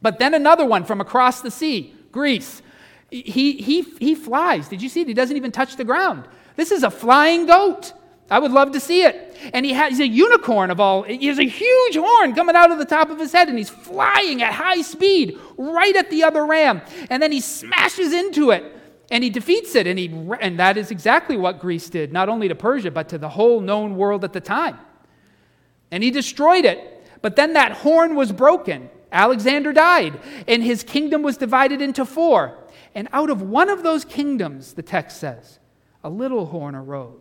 But 0.00 0.18
then 0.18 0.32
another 0.32 0.64
one 0.64 0.84
from 0.84 1.02
across 1.02 1.42
the 1.42 1.50
sea, 1.50 1.94
Greece. 2.10 2.62
He, 3.10 3.52
he, 3.52 3.82
he 3.82 4.14
flies. 4.14 4.68
Did 4.68 4.80
you 4.80 4.88
see 4.88 5.02
it? 5.02 5.08
He 5.08 5.14
doesn't 5.14 5.36
even 5.36 5.52
touch 5.52 5.76
the 5.76 5.84
ground. 5.84 6.24
This 6.56 6.70
is 6.70 6.84
a 6.84 6.90
flying 6.90 7.44
goat. 7.44 7.92
I 8.30 8.38
would 8.38 8.52
love 8.52 8.72
to 8.72 8.80
see 8.80 9.02
it. 9.02 9.36
And 9.52 9.66
he 9.66 9.72
has, 9.72 9.90
he's 9.90 10.00
a 10.00 10.06
unicorn 10.06 10.70
of 10.70 10.78
all. 10.78 11.02
He 11.02 11.26
has 11.26 11.38
a 11.38 11.48
huge 11.48 11.96
horn 11.96 12.34
coming 12.34 12.54
out 12.54 12.70
of 12.70 12.78
the 12.78 12.84
top 12.84 13.10
of 13.10 13.18
his 13.18 13.32
head, 13.32 13.48
and 13.48 13.58
he's 13.58 13.70
flying 13.70 14.42
at 14.42 14.52
high 14.52 14.82
speed 14.82 15.38
right 15.56 15.96
at 15.96 16.10
the 16.10 16.22
other 16.22 16.46
ram. 16.46 16.80
And 17.10 17.22
then 17.22 17.32
he 17.32 17.40
smashes 17.40 18.12
into 18.12 18.50
it, 18.50 18.62
And 19.10 19.24
he 19.24 19.30
defeats 19.30 19.74
it, 19.74 19.88
and, 19.88 19.98
he, 19.98 20.08
and 20.40 20.58
that 20.60 20.76
is 20.76 20.92
exactly 20.92 21.36
what 21.36 21.58
Greece 21.58 21.90
did, 21.90 22.12
not 22.12 22.28
only 22.28 22.46
to 22.46 22.54
Persia, 22.54 22.92
but 22.92 23.08
to 23.08 23.18
the 23.18 23.30
whole 23.30 23.60
known 23.60 23.96
world 23.96 24.22
at 24.22 24.32
the 24.32 24.40
time. 24.40 24.78
And 25.90 26.04
he 26.04 26.12
destroyed 26.12 26.64
it. 26.64 26.78
But 27.20 27.34
then 27.34 27.54
that 27.54 27.72
horn 27.72 28.14
was 28.14 28.30
broken. 28.30 28.88
Alexander 29.10 29.72
died, 29.72 30.20
and 30.46 30.62
his 30.62 30.84
kingdom 30.84 31.22
was 31.22 31.36
divided 31.36 31.82
into 31.82 32.04
four. 32.04 32.56
And 32.94 33.08
out 33.12 33.30
of 33.30 33.42
one 33.42 33.68
of 33.68 33.82
those 33.82 34.04
kingdoms, 34.04 34.74
the 34.74 34.82
text 34.82 35.18
says, 35.18 35.58
a 36.04 36.08
little 36.08 36.46
horn 36.46 36.76
arose. 36.76 37.20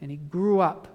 And 0.00 0.10
he 0.10 0.16
grew 0.16 0.60
up 0.60 0.88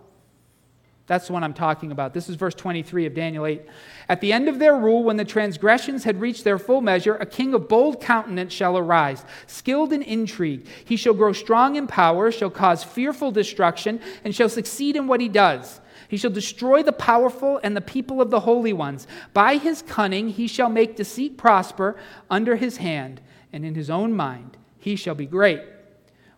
that's 1.07 1.27
the 1.27 1.33
one 1.33 1.43
I'm 1.43 1.53
talking 1.53 1.91
about. 1.91 2.13
This 2.15 2.29
is 2.29 2.35
verse 2.35 2.55
23 2.55 3.05
of 3.05 3.13
Daniel 3.13 3.45
8. 3.45 3.62
At 4.09 4.21
the 4.21 4.33
end 4.33 4.50
of 4.50 4.57
their 4.57 4.75
rule, 4.75 5.03
when 5.03 5.17
the 5.17 5.25
transgressions 5.25 6.03
had 6.03 6.19
reached 6.19 6.43
their 6.43 6.57
full 6.57 6.81
measure, 6.81 7.15
a 7.15 7.27
king 7.27 7.53
of 7.53 7.67
bold 7.67 8.01
countenance 8.01 8.51
shall 8.51 8.75
arise, 8.75 9.24
skilled 9.45 9.93
in 9.93 10.01
intrigue. 10.01 10.65
He 10.83 10.97
shall 10.97 11.13
grow 11.13 11.31
strong 11.31 11.75
in 11.75 11.85
power, 11.85 12.31
shall 12.31 12.50
cause 12.50 12.83
fearful 12.83 13.31
destruction, 13.31 14.01
and 14.24 14.33
shall 14.33 14.50
succeed 14.50 14.95
in 14.95 15.05
what 15.07 15.21
he 15.21 15.29
does. 15.29 15.79
He 16.07 16.17
shall 16.17 16.31
destroy 16.31 16.81
the 16.81 16.91
powerful 16.91 17.59
and 17.62 17.77
the 17.77 17.81
people 17.81 18.19
of 18.19 18.31
the 18.31 18.41
holy 18.41 18.74
ones. 18.74 19.05
By 19.33 19.57
his 19.57 19.83
cunning 19.83 20.29
he 20.29 20.47
shall 20.47 20.69
make 20.69 20.95
deceit 20.95 21.38
prosper 21.38 21.97
under 22.31 22.55
his 22.55 22.77
hand, 22.77 23.21
and 23.53 23.63
in 23.63 23.75
his 23.75 23.91
own 23.91 24.13
mind 24.13 24.57
he 24.79 24.95
shall 24.95 25.15
be 25.15 25.27
great. 25.27 25.62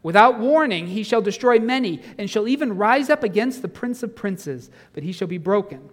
Without 0.03 0.39
warning, 0.39 0.87
he 0.87 1.03
shall 1.03 1.21
destroy 1.21 1.59
many, 1.59 2.01
and 2.17 2.29
shall 2.29 2.47
even 2.47 2.77
rise 2.77 3.09
up 3.09 3.23
against 3.23 3.61
the 3.61 3.67
prince 3.67 4.03
of 4.03 4.15
princes, 4.15 4.69
but 4.93 5.03
he 5.03 5.11
shall 5.11 5.27
be 5.27 5.37
broken, 5.37 5.89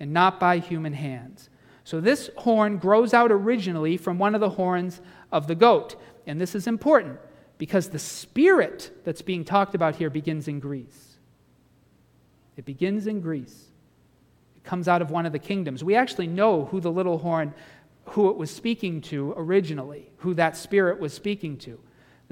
and 0.00 0.12
not 0.12 0.40
by 0.40 0.58
human 0.58 0.94
hands. 0.94 1.48
So 1.84 2.00
this 2.00 2.30
horn 2.38 2.78
grows 2.78 3.12
out 3.12 3.32
originally 3.32 3.96
from 3.96 4.18
one 4.18 4.34
of 4.34 4.40
the 4.40 4.50
horns 4.50 5.00
of 5.30 5.46
the 5.46 5.54
goat. 5.54 5.96
And 6.26 6.40
this 6.40 6.54
is 6.54 6.66
important 6.66 7.18
because 7.58 7.88
the 7.88 7.98
spirit 7.98 8.92
that's 9.04 9.22
being 9.22 9.44
talked 9.44 9.74
about 9.74 9.96
here 9.96 10.10
begins 10.10 10.48
in 10.48 10.60
Greece. 10.60 11.18
It 12.56 12.64
begins 12.64 13.06
in 13.06 13.20
Greece. 13.20 13.66
It 14.56 14.64
comes 14.64 14.88
out 14.88 15.02
of 15.02 15.10
one 15.10 15.26
of 15.26 15.32
the 15.32 15.38
kingdoms. 15.38 15.82
We 15.82 15.94
actually 15.94 16.26
know 16.26 16.66
who 16.66 16.80
the 16.80 16.92
little 16.92 17.18
horn, 17.18 17.54
who 18.06 18.30
it 18.30 18.36
was 18.36 18.50
speaking 18.50 19.00
to 19.02 19.34
originally, 19.36 20.10
who 20.18 20.34
that 20.34 20.56
spirit 20.56 21.00
was 21.00 21.12
speaking 21.12 21.56
to. 21.58 21.80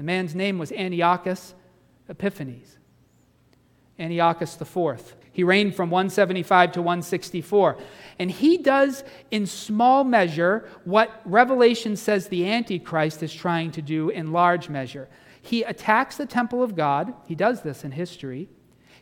The 0.01 0.05
man's 0.05 0.33
name 0.33 0.57
was 0.57 0.71
Antiochus 0.71 1.53
Epiphanes. 2.09 2.79
Antiochus 3.99 4.59
IV. 4.59 5.15
He 5.31 5.43
reigned 5.43 5.75
from 5.75 5.91
175 5.91 6.71
to 6.71 6.81
164. 6.81 7.77
And 8.17 8.31
he 8.31 8.57
does, 8.57 9.03
in 9.29 9.45
small 9.45 10.03
measure, 10.03 10.67
what 10.85 11.21
Revelation 11.23 11.95
says 11.95 12.29
the 12.29 12.49
Antichrist 12.49 13.21
is 13.21 13.31
trying 13.31 13.69
to 13.73 13.83
do 13.83 14.09
in 14.09 14.31
large 14.31 14.69
measure. 14.69 15.07
He 15.39 15.61
attacks 15.61 16.17
the 16.17 16.25
temple 16.25 16.63
of 16.63 16.75
God. 16.75 17.13
He 17.27 17.35
does 17.35 17.61
this 17.61 17.83
in 17.83 17.91
history. 17.91 18.49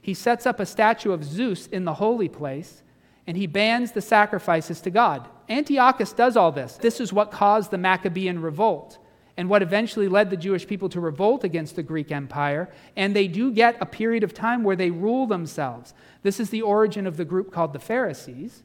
He 0.02 0.14
sets 0.14 0.46
up 0.46 0.60
a 0.60 0.66
statue 0.66 1.14
of 1.14 1.24
Zeus 1.24 1.68
in 1.68 1.86
the 1.86 1.94
holy 1.94 2.28
place, 2.28 2.84
and 3.26 3.38
he 3.38 3.48
bans 3.48 3.94
the 3.94 4.02
sacrifices 4.02 4.82
to 4.82 4.90
God. 4.90 5.30
Antiochus 5.48 6.12
does 6.12 6.36
all 6.36 6.52
this. 6.52 6.76
This 6.76 7.00
is 7.00 7.14
what 7.14 7.32
caused 7.32 7.72
the 7.72 7.78
Maccabean 7.78 8.42
revolt 8.42 9.00
and 9.40 9.48
what 9.50 9.62
eventually 9.62 10.10
led 10.10 10.30
the 10.30 10.36
Jewish 10.36 10.68
people 10.68 10.90
to 10.90 11.00
revolt 11.00 11.46
against 11.46 11.78
the 11.78 11.82
Greek 11.82 12.12
Empire. 12.12 12.68
And 12.98 13.16
they 13.16 13.26
do 13.30 13.54
get 13.54 13.78
a 13.80 13.86
period 13.86 14.22
of 14.22 14.34
time 14.34 14.66
where 14.66 14.76
they 14.76 14.92
rule 14.92 15.28
themselves. 15.28 15.94
This 16.24 16.42
is 16.42 16.50
the 16.50 16.62
origin 16.62 17.08
of 17.08 17.16
the 17.16 17.24
group 17.24 17.50
called 17.50 17.72
the 17.72 17.80
Pharisees 17.80 18.64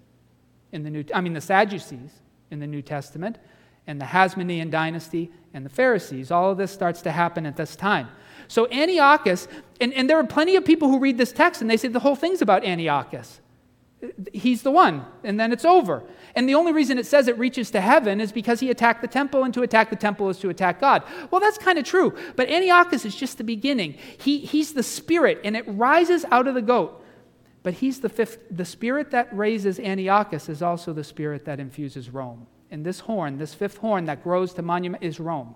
in 0.73 0.83
the 0.83 0.91
New 0.91 1.05
I 1.15 1.21
mean 1.21 1.33
the 1.33 1.41
Sadducees 1.41 2.11
in 2.51 2.59
the 2.59 2.67
New 2.67 2.83
Testament 2.83 3.39
and 3.87 4.01
the 4.01 4.05
Hasmonean 4.05 4.69
dynasty 4.69 5.31
and 5.55 5.65
the 5.65 5.71
Pharisees. 5.71 6.33
All 6.33 6.51
of 6.51 6.59
this 6.59 6.73
starts 6.73 7.03
to 7.03 7.13
happen 7.13 7.47
at 7.47 7.57
this 7.57 7.77
time. 7.77 8.09
So 8.49 8.67
Antiochus, 8.73 9.47
and, 9.81 9.95
and 9.95 10.11
there 10.11 10.19
are 10.19 10.27
plenty 10.27 10.57
of 10.57 10.65
people 10.65 10.89
who 10.89 10.99
read 10.99 11.19
this 11.19 11.31
text 11.31 11.61
and 11.61 11.71
they 11.71 11.77
say 11.77 11.87
the 11.87 12.01
whole 12.01 12.17
thing's 12.17 12.43
about 12.43 12.65
Antiochus. 12.65 13.39
He's 14.33 14.63
the 14.63 14.71
one, 14.71 15.05
and 15.23 15.39
then 15.39 15.53
it's 15.53 15.65
over. 15.65 16.03
And 16.35 16.49
the 16.49 16.55
only 16.55 16.73
reason 16.73 16.99
it 16.99 17.07
says 17.07 17.29
it 17.29 17.39
reaches 17.39 17.71
to 17.73 17.81
heaven 17.81 18.21
is 18.21 18.33
because 18.33 18.61
he 18.61 18.71
attacked 18.71 19.03
the 19.03 19.09
temple, 19.09 19.45
and 19.45 19.55
to 19.55 19.63
attack 19.63 19.91
the 19.91 19.97
temple 19.97 20.29
is 20.29 20.39
to 20.41 20.49
attack 20.49 20.81
God. 20.81 21.03
Well, 21.31 21.41
that's 21.41 21.59
kind 21.59 21.79
of 21.79 21.85
true, 21.85 22.15
but 22.37 22.49
Antiochus 22.49 23.05
is 23.05 23.15
just 23.15 23.39
the 23.39 23.45
beginning. 23.45 23.97
He, 24.19 24.39
he's 24.41 24.75
the 24.75 24.83
spirit, 24.83 25.41
and 25.45 25.57
it 25.57 25.65
rises 25.67 26.25
out 26.31 26.49
of 26.49 26.55
the 26.55 26.63
goat. 26.63 27.03
But 27.63 27.75
he's 27.75 28.01
the 28.01 28.11
fifth, 28.11 28.39
the 28.51 28.65
spirit 28.65 29.11
that 29.13 29.35
raises 29.35 29.81
Antiochus 29.81 30.49
is 30.49 30.61
also 30.61 30.93
the 30.93 31.05
spirit 31.05 31.47
that 31.47 31.61
infuses 31.61 32.11
Rome. 32.11 32.47
And 32.71 32.85
this 32.85 33.01
horn, 33.01 33.39
this 33.39 33.55
fifth 33.55 33.79
horn 33.79 34.05
that 34.05 34.23
grows 34.23 34.53
to 34.55 34.63
monument, 34.63 35.03
is 35.03 35.19
Rome. 35.19 35.55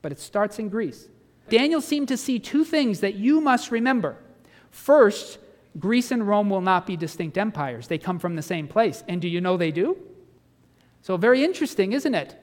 But 0.00 0.12
it 0.12 0.20
starts 0.20 0.58
in 0.58 0.68
Greece. 0.68 1.08
Daniel 1.48 1.80
seemed 1.80 2.08
to 2.08 2.16
see 2.16 2.38
two 2.38 2.64
things 2.64 3.00
that 3.00 3.14
you 3.14 3.40
must 3.40 3.70
remember. 3.70 4.16
First, 4.70 5.38
Greece 5.78 6.10
and 6.10 6.26
Rome 6.26 6.48
will 6.48 6.60
not 6.60 6.86
be 6.86 6.96
distinct 6.96 7.36
empires. 7.36 7.88
They 7.88 7.98
come 7.98 8.18
from 8.18 8.36
the 8.36 8.42
same 8.42 8.68
place. 8.68 9.04
And 9.08 9.20
do 9.20 9.28
you 9.28 9.40
know 9.40 9.56
they 9.56 9.70
do? 9.70 9.96
So, 11.02 11.16
very 11.16 11.44
interesting, 11.44 11.92
isn't 11.92 12.14
it? 12.14 12.34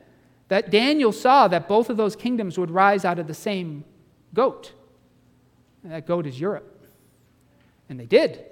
That 0.50 0.70
Daniel 0.70 1.12
saw 1.12 1.48
that 1.48 1.68
both 1.68 1.90
of 1.90 1.98
those 1.98 2.16
kingdoms 2.16 2.58
would 2.58 2.70
rise 2.70 3.06
out 3.06 3.20
of 3.20 3.28
the 3.28 3.34
same 3.34 3.86
goat. 4.34 4.74
And 5.84 5.92
that 5.92 6.06
goat 6.06 6.28
is 6.28 6.40
Europe. 6.40 6.86
And 7.90 8.00
they 8.00 8.06
did. 8.06 8.46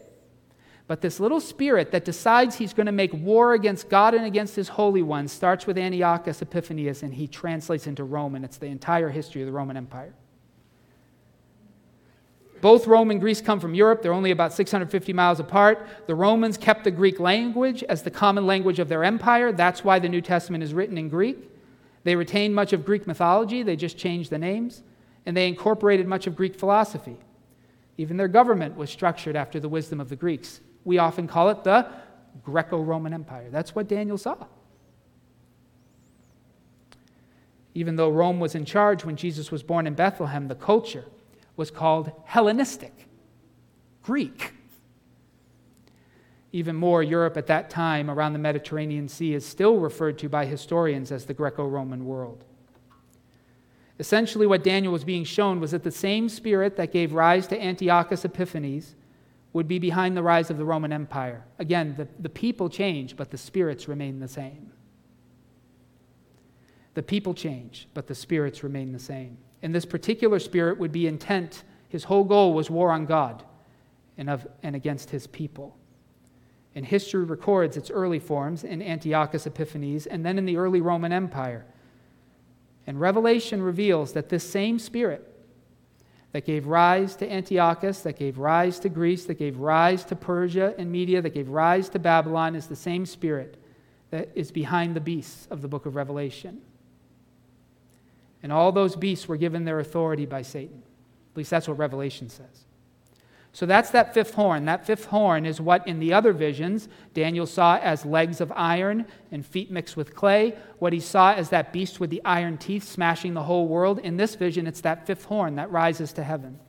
But 0.87 0.99
this 0.99 1.19
little 1.19 1.39
spirit 1.39 1.91
that 1.91 2.03
decides 2.03 2.57
he's 2.57 2.73
going 2.73 2.87
to 2.87 2.91
make 2.91 3.13
war 3.13 3.53
against 3.53 3.87
God 3.87 4.13
and 4.13 4.25
against 4.25 4.55
his 4.55 4.67
holy 4.67 5.01
ones 5.01 5.31
starts 5.31 5.65
with 5.65 5.77
Antiochus 5.77 6.41
Epiphanes 6.41 7.03
and 7.03 7.13
he 7.13 7.27
translates 7.27 7.87
into 7.87 8.03
Rome, 8.03 8.35
and 8.35 8.43
it's 8.43 8.57
the 8.57 8.65
entire 8.65 9.09
history 9.09 9.41
of 9.41 9.45
the 9.45 9.53
Roman 9.53 9.77
Empire. 9.77 10.13
Both 12.61 12.85
Rome 12.85 13.09
and 13.09 13.19
Greece 13.19 13.41
come 13.41 13.59
from 13.59 13.73
Europe. 13.73 14.01
They're 14.01 14.13
only 14.13 14.31
about 14.31 14.53
650 14.53 15.13
miles 15.13 15.39
apart. 15.39 15.87
The 16.05 16.15
Romans 16.15 16.57
kept 16.57 16.83
the 16.83 16.91
Greek 16.91 17.19
language 17.19 17.83
as 17.83 18.03
the 18.03 18.11
common 18.11 18.45
language 18.45 18.77
of 18.77 18.87
their 18.87 19.03
empire. 19.03 19.51
That's 19.51 19.83
why 19.83 19.97
the 19.97 20.09
New 20.09 20.21
Testament 20.21 20.63
is 20.63 20.73
written 20.73 20.97
in 20.97 21.09
Greek. 21.09 21.49
They 22.03 22.15
retained 22.15 22.55
much 22.55 22.71
of 22.71 22.85
Greek 22.85 23.05
mythology, 23.07 23.63
they 23.63 23.75
just 23.75 23.97
changed 23.97 24.29
the 24.29 24.37
names. 24.37 24.83
And 25.25 25.35
they 25.35 25.47
incorporated 25.47 26.07
much 26.07 26.25
of 26.25 26.35
Greek 26.35 26.55
philosophy. 26.55 27.17
Even 27.97 28.17
their 28.17 28.27
government 28.27 28.75
was 28.75 28.89
structured 28.89 29.35
after 29.35 29.59
the 29.59 29.69
wisdom 29.69 29.99
of 29.99 30.09
the 30.09 30.15
Greeks. 30.15 30.61
We 30.83 30.97
often 30.97 31.27
call 31.27 31.49
it 31.49 31.63
the 31.63 31.87
Greco 32.43 32.81
Roman 32.81 33.13
Empire. 33.13 33.49
That's 33.51 33.75
what 33.75 33.87
Daniel 33.87 34.17
saw. 34.17 34.47
Even 37.73 37.95
though 37.95 38.09
Rome 38.09 38.39
was 38.39 38.55
in 38.55 38.65
charge 38.65 39.05
when 39.05 39.15
Jesus 39.15 39.51
was 39.51 39.63
born 39.63 39.85
in 39.87 39.93
Bethlehem, 39.93 40.47
the 40.47 40.55
culture, 40.55 41.05
was 41.55 41.71
called 41.71 42.11
Hellenistic, 42.25 43.07
Greek. 44.03 44.53
Even 46.51 46.75
more, 46.75 47.01
Europe 47.01 47.37
at 47.37 47.47
that 47.47 47.69
time 47.69 48.09
around 48.09 48.33
the 48.33 48.39
Mediterranean 48.39 49.07
Sea 49.07 49.33
is 49.33 49.45
still 49.45 49.77
referred 49.77 50.17
to 50.19 50.27
by 50.27 50.45
historians 50.45 51.11
as 51.11 51.25
the 51.25 51.33
Greco 51.33 51.65
Roman 51.65 52.05
world. 52.05 52.43
Essentially, 53.99 54.47
what 54.47 54.63
Daniel 54.63 54.91
was 54.91 55.03
being 55.03 55.23
shown 55.23 55.59
was 55.59 55.71
that 55.71 55.83
the 55.83 55.91
same 55.91 56.27
spirit 56.27 56.75
that 56.75 56.91
gave 56.91 57.13
rise 57.13 57.47
to 57.47 57.61
Antiochus 57.61 58.25
Epiphanes 58.25 58.95
would 59.53 59.67
be 59.67 59.79
behind 59.79 60.17
the 60.17 60.23
rise 60.23 60.49
of 60.49 60.57
the 60.57 60.65
Roman 60.65 60.91
Empire. 60.91 61.45
Again, 61.59 61.93
the, 61.97 62.07
the 62.19 62.29
people 62.29 62.69
change, 62.69 63.15
but 63.15 63.31
the 63.31 63.37
spirits 63.37 63.87
remain 63.87 64.19
the 64.19 64.27
same. 64.27 64.71
The 66.93 67.03
people 67.03 67.33
change, 67.33 67.87
but 67.93 68.07
the 68.07 68.15
spirits 68.15 68.63
remain 68.63 68.91
the 68.91 68.99
same. 68.99 69.37
And 69.63 69.73
this 69.73 69.85
particular 69.85 70.39
spirit 70.39 70.79
would 70.79 70.91
be 70.91 71.07
intent. 71.07 71.63
His 71.89 72.05
whole 72.05 72.23
goal 72.23 72.53
was 72.53 72.69
war 72.69 72.91
on 72.91 73.05
God 73.05 73.43
and, 74.17 74.29
of, 74.29 74.47
and 74.63 74.75
against 74.75 75.09
his 75.09 75.27
people. 75.27 75.77
And 76.73 76.85
history 76.85 77.23
records 77.25 77.77
its 77.77 77.91
early 77.91 78.19
forms 78.19 78.63
in 78.63 78.81
Antiochus 78.81 79.45
Epiphanes 79.45 80.07
and 80.07 80.25
then 80.25 80.37
in 80.37 80.45
the 80.45 80.57
early 80.57 80.81
Roman 80.81 81.11
Empire. 81.11 81.65
And 82.87 82.99
Revelation 82.99 83.61
reveals 83.61 84.13
that 84.13 84.29
this 84.29 84.49
same 84.49 84.79
spirit 84.79 85.27
that 86.31 86.45
gave 86.45 86.67
rise 86.67 87.15
to 87.17 87.29
Antiochus, 87.31 88.01
that 88.01 88.17
gave 88.17 88.37
rise 88.37 88.79
to 88.79 88.89
Greece, 88.89 89.25
that 89.25 89.35
gave 89.35 89.57
rise 89.57 90.05
to 90.05 90.15
Persia 90.15 90.73
and 90.77 90.91
Media, 90.91 91.21
that 91.21 91.33
gave 91.33 91.49
rise 91.49 91.89
to 91.89 91.99
Babylon 91.99 92.55
is 92.55 92.67
the 92.67 92.75
same 92.75 93.05
spirit 93.05 93.57
that 94.11 94.29
is 94.33 94.51
behind 94.51 94.95
the 94.95 95.01
beasts 95.01 95.47
of 95.51 95.61
the 95.61 95.67
book 95.67 95.85
of 95.85 95.95
Revelation. 95.95 96.61
And 98.43 98.51
all 98.51 98.71
those 98.71 98.95
beasts 98.95 99.27
were 99.27 99.37
given 99.37 99.65
their 99.65 99.79
authority 99.79 100.25
by 100.25 100.41
Satan. 100.41 100.81
At 101.33 101.37
least 101.37 101.49
that's 101.49 101.67
what 101.67 101.77
Revelation 101.77 102.29
says. 102.29 102.65
So 103.53 103.65
that's 103.65 103.89
that 103.91 104.13
fifth 104.13 104.33
horn. 104.33 104.65
That 104.65 104.85
fifth 104.85 105.05
horn 105.05 105.45
is 105.45 105.59
what 105.59 105.85
in 105.85 105.99
the 105.99 106.13
other 106.13 106.31
visions 106.31 106.87
Daniel 107.13 107.45
saw 107.45 107.77
as 107.77 108.05
legs 108.05 108.39
of 108.39 108.51
iron 108.55 109.05
and 109.31 109.45
feet 109.45 109.69
mixed 109.69 109.97
with 109.97 110.15
clay. 110.15 110.57
What 110.79 110.93
he 110.93 111.01
saw 111.01 111.33
as 111.33 111.49
that 111.49 111.73
beast 111.73 111.99
with 111.99 112.09
the 112.09 112.21
iron 112.23 112.57
teeth 112.57 112.83
smashing 112.83 113.33
the 113.33 113.43
whole 113.43 113.67
world. 113.67 113.99
In 113.99 114.15
this 114.15 114.35
vision, 114.35 114.67
it's 114.67 114.81
that 114.81 115.05
fifth 115.05 115.25
horn 115.25 115.55
that 115.55 115.69
rises 115.69 116.13
to 116.13 116.23
heaven. 116.23 116.59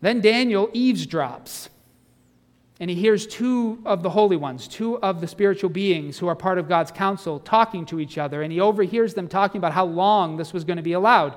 Then 0.00 0.20
Daniel 0.20 0.68
eavesdrops. 0.68 1.68
And 2.78 2.90
he 2.90 2.96
hears 2.96 3.26
two 3.26 3.80
of 3.86 4.02
the 4.02 4.10
holy 4.10 4.36
ones, 4.36 4.68
two 4.68 4.98
of 5.00 5.20
the 5.20 5.26
spiritual 5.26 5.70
beings 5.70 6.18
who 6.18 6.26
are 6.26 6.36
part 6.36 6.58
of 6.58 6.68
God's 6.68 6.90
council, 6.90 7.40
talking 7.40 7.86
to 7.86 8.00
each 8.00 8.18
other. 8.18 8.42
And 8.42 8.52
he 8.52 8.60
overhears 8.60 9.14
them 9.14 9.28
talking 9.28 9.58
about 9.58 9.72
how 9.72 9.86
long 9.86 10.36
this 10.36 10.52
was 10.52 10.64
going 10.64 10.76
to 10.76 10.82
be 10.82 10.92
allowed. 10.92 11.36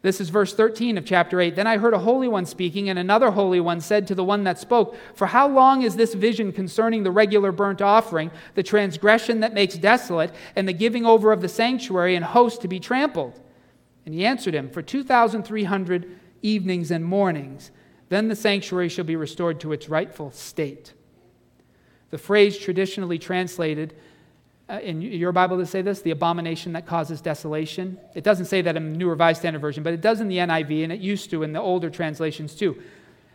This 0.00 0.20
is 0.20 0.28
verse 0.30 0.54
13 0.54 0.96
of 0.98 1.04
chapter 1.04 1.40
8. 1.40 1.56
Then 1.56 1.66
I 1.66 1.78
heard 1.78 1.94
a 1.94 1.98
holy 1.98 2.28
one 2.28 2.44
speaking, 2.46 2.88
and 2.88 2.98
another 2.98 3.30
holy 3.30 3.60
one 3.60 3.80
said 3.80 4.06
to 4.06 4.14
the 4.14 4.24
one 4.24 4.44
that 4.44 4.58
spoke, 4.58 4.96
For 5.14 5.26
how 5.26 5.48
long 5.48 5.82
is 5.82 5.96
this 5.96 6.14
vision 6.14 6.52
concerning 6.52 7.02
the 7.02 7.10
regular 7.10 7.52
burnt 7.52 7.80
offering, 7.80 8.30
the 8.54 8.62
transgression 8.62 9.40
that 9.40 9.54
makes 9.54 9.76
desolate, 9.76 10.30
and 10.56 10.68
the 10.68 10.74
giving 10.74 11.06
over 11.06 11.32
of 11.32 11.40
the 11.40 11.48
sanctuary 11.48 12.16
and 12.16 12.24
host 12.24 12.60
to 12.62 12.68
be 12.68 12.80
trampled? 12.80 13.40
And 14.04 14.14
he 14.14 14.26
answered 14.26 14.54
him, 14.54 14.68
For 14.68 14.82
2,300 14.82 16.20
evenings 16.42 16.90
and 16.90 17.04
mornings. 17.04 17.70
Then 18.08 18.28
the 18.28 18.36
sanctuary 18.36 18.88
shall 18.88 19.04
be 19.04 19.16
restored 19.16 19.60
to 19.60 19.72
its 19.72 19.88
rightful 19.88 20.30
state. 20.30 20.92
The 22.10 22.18
phrase 22.18 22.58
traditionally 22.58 23.18
translated 23.18 23.94
uh, 24.68 24.80
in 24.82 25.02
your 25.02 25.32
Bible 25.32 25.58
to 25.58 25.66
say 25.66 25.82
this, 25.82 26.00
the 26.00 26.10
abomination 26.10 26.72
that 26.72 26.86
causes 26.86 27.20
desolation. 27.20 27.98
It 28.14 28.24
doesn't 28.24 28.46
say 28.46 28.62
that 28.62 28.76
in 28.76 28.92
the 28.92 28.98
New 28.98 29.10
Revised 29.10 29.40
Standard 29.40 29.58
Version, 29.58 29.82
but 29.82 29.92
it 29.92 30.00
does 30.00 30.20
in 30.20 30.28
the 30.28 30.38
NIV, 30.38 30.84
and 30.84 30.92
it 30.92 31.00
used 31.00 31.28
to 31.30 31.42
in 31.42 31.52
the 31.52 31.60
older 31.60 31.90
translations 31.90 32.54
too. 32.54 32.80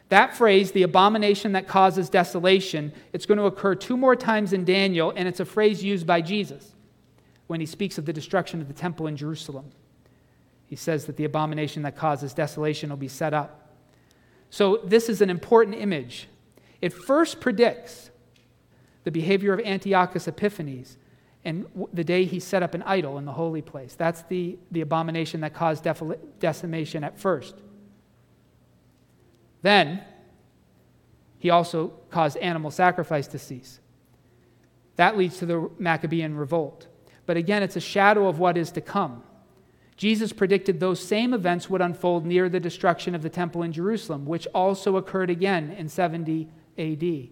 That 0.10 0.36
phrase, 0.36 0.72
the 0.72 0.82
abomination 0.82 1.52
that 1.52 1.68
causes 1.68 2.10
desolation, 2.10 2.92
it's 3.14 3.28
going 3.28 3.38
to 3.38 3.46
occur 3.46 3.76
two 3.76 3.96
more 3.96 4.16
times 4.16 4.54
in 4.54 4.66
Daniel, 4.66 5.14
and 5.16 5.28
it's 5.28 5.40
a 5.40 5.46
phrase 5.46 5.84
used 5.84 6.08
by 6.08 6.22
Jesus 6.22 6.74
when 7.46 7.60
he 7.60 7.66
speaks 7.68 8.00
of 8.00 8.06
the 8.06 8.14
destruction 8.14 8.60
of 8.60 8.68
the 8.68 8.74
temple 8.74 9.06
in 9.06 9.16
Jerusalem. 9.16 9.70
He 10.66 10.76
says 10.76 11.06
that 11.06 11.18
the 11.18 11.26
abomination 11.26 11.84
that 11.84 11.96
causes 11.96 12.34
desolation 12.34 12.90
will 12.90 12.98
be 12.98 13.08
set 13.08 13.36
up. 13.36 13.59
So, 14.50 14.77
this 14.77 15.10
is 15.10 15.22
an 15.22 15.29
important 15.29 15.77
image. 15.77 16.27
It 16.82 16.94
first 16.94 17.39
predicts 17.39 18.10
the 19.03 19.12
behavior 19.12 19.53
of 19.53 19.60
Antiochus 19.60 20.27
Epiphanes 20.27 20.98
and 21.46 21.65
the 21.94 22.03
day 22.03 22.25
he 22.25 22.39
set 22.39 22.63
up 22.63 22.74
an 22.74 22.84
idol 22.84 23.18
in 23.18 23.25
the 23.25 23.32
holy 23.32 23.62
place. 23.62 23.96
That's 23.96 24.24
the, 24.24 24.58
the 24.72 24.82
abomination 24.82 25.41
that 25.41 25.53
caused 25.53 25.88
decimation 26.39 27.03
at 27.03 27.18
first. 27.18 27.56
Then, 29.62 30.03
he 31.38 31.50
also 31.50 31.94
caused 32.10 32.38
animal 32.38 32.72
sacrifice 32.72 33.27
to 33.27 33.39
cease. 33.39 33.79
That 34.98 35.18
leads 35.18 35.38
to 35.38 35.46
the 35.46 35.70
Maccabean 35.79 36.36
revolt. 36.36 36.88
But 37.25 37.38
again, 37.38 37.63
it's 37.63 37.77
a 37.77 37.82
shadow 37.82 38.27
of 38.27 38.39
what 38.39 38.58
is 38.58 38.72
to 38.74 38.82
come. 38.82 39.24
Jesus 40.00 40.32
predicted 40.32 40.79
those 40.79 41.06
same 41.06 41.34
events 41.34 41.70
would 41.70 41.82
unfold 41.82 42.25
near 42.25 42.48
the 42.48 42.62
destruction 42.62 43.13
of 43.13 43.22
the 43.22 43.29
temple 43.29 43.63
in 43.63 43.74
Jerusalem, 43.74 44.25
which 44.25 44.48
also 44.56 44.96
occurred 44.96 45.29
again 45.29 45.72
in 45.72 45.89
70 45.89 46.48
AD. 46.77 47.27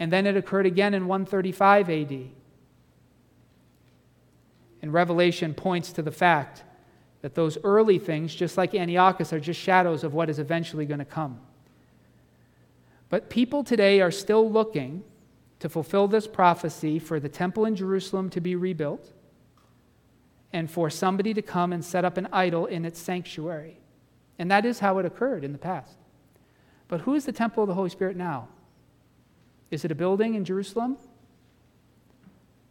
And 0.00 0.12
then 0.12 0.26
it 0.26 0.36
occurred 0.36 0.66
again 0.66 0.92
in 0.92 1.06
135 1.06 1.88
AD. 1.88 2.20
And 4.82 4.92
Revelation 4.92 5.54
points 5.54 5.92
to 5.92 6.02
the 6.02 6.10
fact 6.10 6.64
that 7.22 7.36
those 7.36 7.56
early 7.62 8.00
things, 8.00 8.34
just 8.34 8.56
like 8.56 8.74
Antiochus, 8.74 9.32
are 9.32 9.38
just 9.38 9.60
shadows 9.60 10.02
of 10.02 10.14
what 10.14 10.28
is 10.28 10.40
eventually 10.40 10.84
going 10.84 10.98
to 10.98 11.04
come. 11.04 11.38
But 13.08 13.30
people 13.30 13.62
today 13.62 14.00
are 14.00 14.10
still 14.10 14.50
looking 14.50 15.04
to 15.60 15.68
fulfill 15.68 16.08
this 16.08 16.26
prophecy 16.26 16.98
for 16.98 17.20
the 17.20 17.28
temple 17.28 17.64
in 17.66 17.76
Jerusalem 17.76 18.30
to 18.30 18.40
be 18.40 18.56
rebuilt 18.56 19.12
and 20.52 20.70
for 20.70 20.88
somebody 20.88 21.34
to 21.34 21.42
come 21.42 21.72
and 21.72 21.84
set 21.84 22.04
up 22.04 22.16
an 22.16 22.28
idol 22.32 22.66
in 22.66 22.84
its 22.84 22.98
sanctuary. 22.98 23.78
And 24.38 24.50
that 24.50 24.64
is 24.64 24.78
how 24.78 24.98
it 24.98 25.06
occurred 25.06 25.44
in 25.44 25.52
the 25.52 25.58
past. 25.58 25.96
But 26.88 27.02
who 27.02 27.14
is 27.14 27.26
the 27.26 27.32
temple 27.32 27.64
of 27.64 27.68
the 27.68 27.74
Holy 27.74 27.90
Spirit 27.90 28.16
now? 28.16 28.48
Is 29.70 29.84
it 29.84 29.90
a 29.90 29.94
building 29.94 30.34
in 30.34 30.44
Jerusalem? 30.44 30.96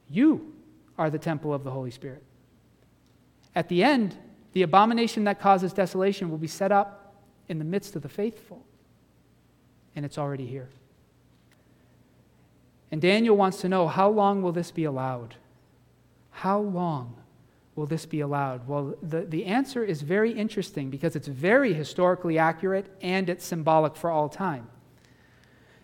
You 0.09 0.53
are 0.97 1.09
the 1.09 1.19
temple 1.19 1.53
of 1.53 1.63
the 1.63 1.71
Holy 1.71 1.91
Spirit. 1.91 2.23
At 3.53 3.69
the 3.69 3.83
end, 3.83 4.15
the 4.53 4.63
abomination 4.63 5.25
that 5.25 5.39
causes 5.39 5.73
desolation 5.73 6.31
will 6.31 6.37
be 6.37 6.47
set 6.47 6.71
up 6.71 7.15
in 7.47 7.59
the 7.59 7.65
midst 7.65 7.95
of 7.95 8.01
the 8.01 8.09
faithful. 8.09 8.65
And 9.95 10.05
it's 10.05 10.17
already 10.17 10.45
here. 10.45 10.69
And 12.91 13.01
Daniel 13.01 13.35
wants 13.35 13.61
to 13.61 13.69
know 13.69 13.87
how 13.87 14.09
long 14.09 14.41
will 14.41 14.51
this 14.51 14.71
be 14.71 14.85
allowed? 14.85 15.35
How 16.31 16.59
long 16.59 17.15
will 17.77 17.85
this 17.85 18.05
be 18.05 18.21
allowed? 18.21 18.67
Well, 18.67 18.95
the, 19.03 19.21
the 19.21 19.45
answer 19.45 19.83
is 19.83 20.01
very 20.01 20.31
interesting 20.31 20.89
because 20.89 21.15
it's 21.15 21.27
very 21.27 21.73
historically 21.73 22.39
accurate 22.39 22.87
and 23.01 23.29
it's 23.29 23.45
symbolic 23.45 23.95
for 23.95 24.09
all 24.09 24.27
time. 24.27 24.67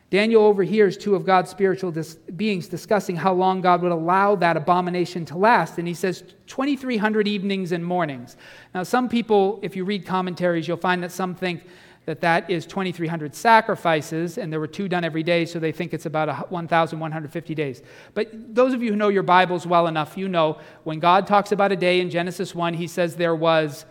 Daniel 0.09 0.43
overhears 0.43 0.97
two 0.97 1.15
of 1.15 1.25
God's 1.25 1.49
spiritual 1.49 1.91
dis- 1.91 2.15
beings 2.15 2.67
discussing 2.67 3.15
how 3.15 3.33
long 3.33 3.61
God 3.61 3.81
would 3.81 3.91
allow 3.91 4.35
that 4.35 4.57
abomination 4.57 5.25
to 5.25 5.37
last. 5.37 5.77
And 5.77 5.87
he 5.87 5.93
says 5.93 6.23
2,300 6.47 7.27
evenings 7.27 7.71
and 7.71 7.85
mornings. 7.85 8.37
Now, 8.75 8.83
some 8.83 9.07
people, 9.07 9.59
if 9.63 9.75
you 9.75 9.85
read 9.85 10.05
commentaries, 10.05 10.67
you'll 10.67 10.77
find 10.77 11.01
that 11.03 11.11
some 11.11 11.33
think 11.33 11.63
that 12.05 12.21
that 12.21 12.49
is 12.49 12.65
2,300 12.65 13.33
sacrifices, 13.33 14.37
and 14.37 14.51
there 14.51 14.59
were 14.59 14.67
two 14.67 14.89
done 14.89 15.03
every 15.03 15.23
day, 15.23 15.45
so 15.45 15.57
they 15.57 15.71
think 15.71 15.93
it's 15.93 16.05
about 16.05 16.51
1,150 16.51 17.55
days. 17.55 17.81
But 18.13 18.29
those 18.33 18.73
of 18.73 18.83
you 18.83 18.91
who 18.91 18.97
know 18.97 19.07
your 19.07 19.23
Bibles 19.23 19.65
well 19.65 19.87
enough, 19.87 20.17
you 20.17 20.27
know 20.27 20.59
when 20.83 20.99
God 20.99 21.27
talks 21.27 21.51
about 21.51 21.71
a 21.71 21.77
day 21.77 22.01
in 22.01 22.09
Genesis 22.09 22.53
1, 22.53 22.73
he 22.73 22.87
says 22.87 23.15
there 23.15 23.35
was 23.35 23.85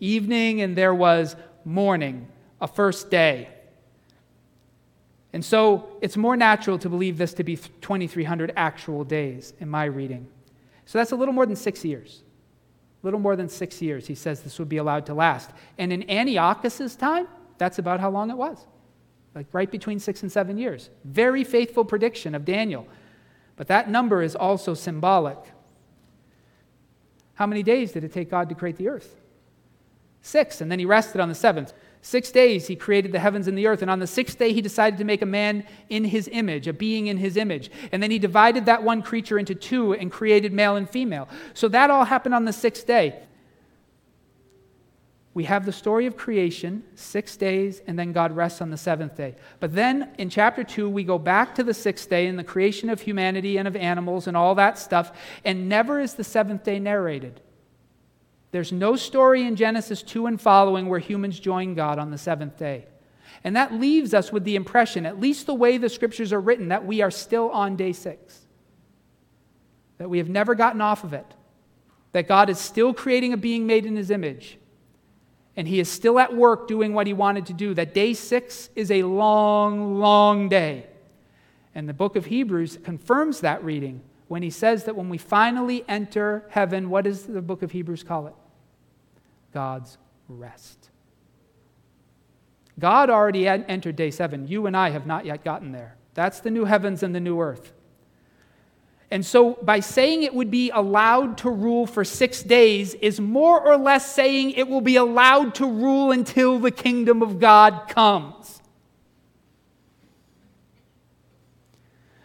evening 0.00 0.62
and 0.62 0.76
there 0.76 0.94
was 0.94 1.36
morning, 1.64 2.28
a 2.60 2.66
first 2.66 3.10
day. 3.10 3.48
And 5.34 5.44
so 5.44 5.88
it's 6.00 6.16
more 6.16 6.36
natural 6.36 6.78
to 6.78 6.88
believe 6.88 7.18
this 7.18 7.34
to 7.34 7.44
be 7.44 7.56
2,300 7.56 8.52
actual 8.56 9.04
days 9.04 9.52
in 9.60 9.68
my 9.68 9.84
reading. 9.84 10.26
So 10.86 10.98
that's 10.98 11.12
a 11.12 11.16
little 11.16 11.34
more 11.34 11.46
than 11.46 11.56
six 11.56 11.84
years. 11.84 12.22
A 13.02 13.06
little 13.06 13.20
more 13.20 13.34
than 13.34 13.48
six 13.48 13.82
years, 13.82 14.06
he 14.06 14.14
says 14.14 14.42
this 14.42 14.58
would 14.58 14.68
be 14.68 14.76
allowed 14.76 15.06
to 15.06 15.14
last. 15.14 15.50
And 15.78 15.92
in 15.92 16.08
Antiochus's 16.08 16.94
time, 16.94 17.26
that's 17.58 17.78
about 17.78 18.00
how 18.00 18.10
long 18.10 18.30
it 18.30 18.36
was. 18.36 18.58
Like 19.34 19.46
right 19.52 19.70
between 19.70 19.98
six 19.98 20.22
and 20.22 20.30
seven 20.30 20.58
years. 20.58 20.90
Very 21.04 21.44
faithful 21.44 21.84
prediction 21.84 22.34
of 22.34 22.44
Daniel. 22.44 22.86
But 23.56 23.68
that 23.68 23.88
number 23.88 24.22
is 24.22 24.36
also 24.36 24.74
symbolic. 24.74 25.38
How 27.34 27.46
many 27.46 27.62
days 27.62 27.92
did 27.92 28.04
it 28.04 28.12
take 28.12 28.30
God 28.30 28.48
to 28.48 28.54
create 28.54 28.76
the 28.76 28.88
earth? 28.88 29.16
Six, 30.20 30.60
and 30.60 30.70
then 30.70 30.78
he 30.78 30.84
rested 30.84 31.20
on 31.20 31.28
the 31.28 31.34
seventh. 31.34 31.72
Six 32.00 32.30
days 32.30 32.66
he 32.66 32.76
created 32.76 33.12
the 33.12 33.18
heavens 33.18 33.48
and 33.48 33.56
the 33.56 33.66
earth, 33.66 33.82
and 33.82 33.90
on 33.90 33.98
the 33.98 34.06
sixth 34.06 34.38
day 34.38 34.52
he 34.52 34.60
decided 34.60 34.98
to 34.98 35.04
make 35.04 35.22
a 35.22 35.26
man 35.26 35.64
in 35.88 36.04
his 36.04 36.28
image, 36.30 36.68
a 36.68 36.72
being 36.72 37.06
in 37.06 37.16
his 37.16 37.36
image. 37.36 37.70
And 37.90 38.02
then 38.02 38.10
he 38.10 38.18
divided 38.18 38.66
that 38.66 38.82
one 38.82 39.02
creature 39.02 39.38
into 39.38 39.54
two 39.54 39.94
and 39.94 40.12
created 40.12 40.52
male 40.52 40.76
and 40.76 40.88
female. 40.88 41.28
So 41.54 41.68
that 41.68 41.90
all 41.90 42.04
happened 42.04 42.34
on 42.34 42.44
the 42.44 42.52
sixth 42.52 42.86
day 42.86 43.22
we 45.34 45.44
have 45.44 45.64
the 45.64 45.72
story 45.72 46.04
of 46.06 46.16
creation, 46.16 46.82
six 46.94 47.36
days, 47.36 47.80
and 47.86 47.98
then 47.98 48.12
God 48.12 48.36
rests 48.36 48.60
on 48.60 48.68
the 48.68 48.76
seventh 48.76 49.16
day. 49.16 49.34
But 49.60 49.74
then 49.74 50.10
in 50.18 50.28
chapter 50.28 50.62
two, 50.62 50.90
we 50.90 51.04
go 51.04 51.18
back 51.18 51.54
to 51.54 51.64
the 51.64 51.72
sixth 51.72 52.10
day 52.10 52.26
and 52.26 52.38
the 52.38 52.44
creation 52.44 52.90
of 52.90 53.00
humanity 53.00 53.56
and 53.56 53.66
of 53.66 53.74
animals 53.74 54.26
and 54.26 54.36
all 54.36 54.54
that 54.56 54.78
stuff, 54.78 55.12
and 55.42 55.70
never 55.70 56.00
is 56.00 56.14
the 56.14 56.24
seventh 56.24 56.64
day 56.64 56.78
narrated. 56.78 57.40
There's 58.50 58.72
no 58.72 58.94
story 58.94 59.46
in 59.46 59.56
Genesis 59.56 60.02
2 60.02 60.26
and 60.26 60.38
following 60.38 60.86
where 60.86 60.98
humans 60.98 61.40
join 61.40 61.74
God 61.74 61.98
on 61.98 62.10
the 62.10 62.18
seventh 62.18 62.58
day. 62.58 62.84
And 63.42 63.56
that 63.56 63.72
leaves 63.72 64.12
us 64.12 64.30
with 64.30 64.44
the 64.44 64.56
impression, 64.56 65.06
at 65.06 65.18
least 65.18 65.46
the 65.46 65.54
way 65.54 65.78
the 65.78 65.88
scriptures 65.88 66.34
are 66.34 66.40
written, 66.40 66.68
that 66.68 66.84
we 66.84 67.00
are 67.00 67.10
still 67.10 67.48
on 67.50 67.76
day 67.76 67.94
six, 67.94 68.40
that 69.96 70.10
we 70.10 70.18
have 70.18 70.28
never 70.28 70.54
gotten 70.54 70.82
off 70.82 71.04
of 71.04 71.14
it, 71.14 71.24
that 72.12 72.28
God 72.28 72.50
is 72.50 72.58
still 72.58 72.92
creating 72.92 73.32
a 73.32 73.38
being 73.38 73.66
made 73.66 73.86
in 73.86 73.96
his 73.96 74.10
image 74.10 74.58
and 75.56 75.68
he 75.68 75.80
is 75.80 75.88
still 75.88 76.18
at 76.18 76.34
work 76.34 76.66
doing 76.66 76.94
what 76.94 77.06
he 77.06 77.12
wanted 77.12 77.46
to 77.46 77.52
do. 77.52 77.74
That 77.74 77.94
day 77.94 78.14
six 78.14 78.70
is 78.74 78.90
a 78.90 79.02
long, 79.02 79.98
long 79.98 80.48
day. 80.48 80.86
And 81.74 81.88
the 81.88 81.94
book 81.94 82.16
of 82.16 82.26
Hebrews 82.26 82.78
confirms 82.82 83.40
that 83.40 83.62
reading 83.64 84.02
when 84.28 84.42
he 84.42 84.50
says 84.50 84.84
that 84.84 84.96
when 84.96 85.08
we 85.08 85.18
finally 85.18 85.84
enter 85.88 86.44
heaven, 86.48 86.88
what 86.88 87.04
does 87.04 87.24
the 87.24 87.42
book 87.42 87.62
of 87.62 87.72
Hebrews 87.72 88.02
call 88.02 88.26
it? 88.28 88.34
God's 89.52 89.98
rest. 90.28 90.88
God 92.78 93.10
already 93.10 93.46
entered 93.46 93.96
day 93.96 94.10
seven. 94.10 94.48
You 94.48 94.66
and 94.66 94.76
I 94.76 94.90
have 94.90 95.06
not 95.06 95.26
yet 95.26 95.44
gotten 95.44 95.72
there. 95.72 95.96
That's 96.14 96.40
the 96.40 96.50
new 96.50 96.64
heavens 96.64 97.02
and 97.02 97.14
the 97.14 97.20
new 97.20 97.40
earth. 97.40 97.72
And 99.12 99.26
so, 99.26 99.58
by 99.60 99.80
saying 99.80 100.22
it 100.22 100.34
would 100.34 100.50
be 100.50 100.70
allowed 100.70 101.36
to 101.38 101.50
rule 101.50 101.86
for 101.86 102.02
six 102.02 102.42
days, 102.42 102.94
is 102.94 103.20
more 103.20 103.60
or 103.60 103.76
less 103.76 104.10
saying 104.10 104.52
it 104.52 104.66
will 104.66 104.80
be 104.80 104.96
allowed 104.96 105.54
to 105.56 105.66
rule 105.66 106.12
until 106.12 106.58
the 106.58 106.70
kingdom 106.70 107.20
of 107.22 107.38
God 107.38 107.88
comes. 107.90 108.62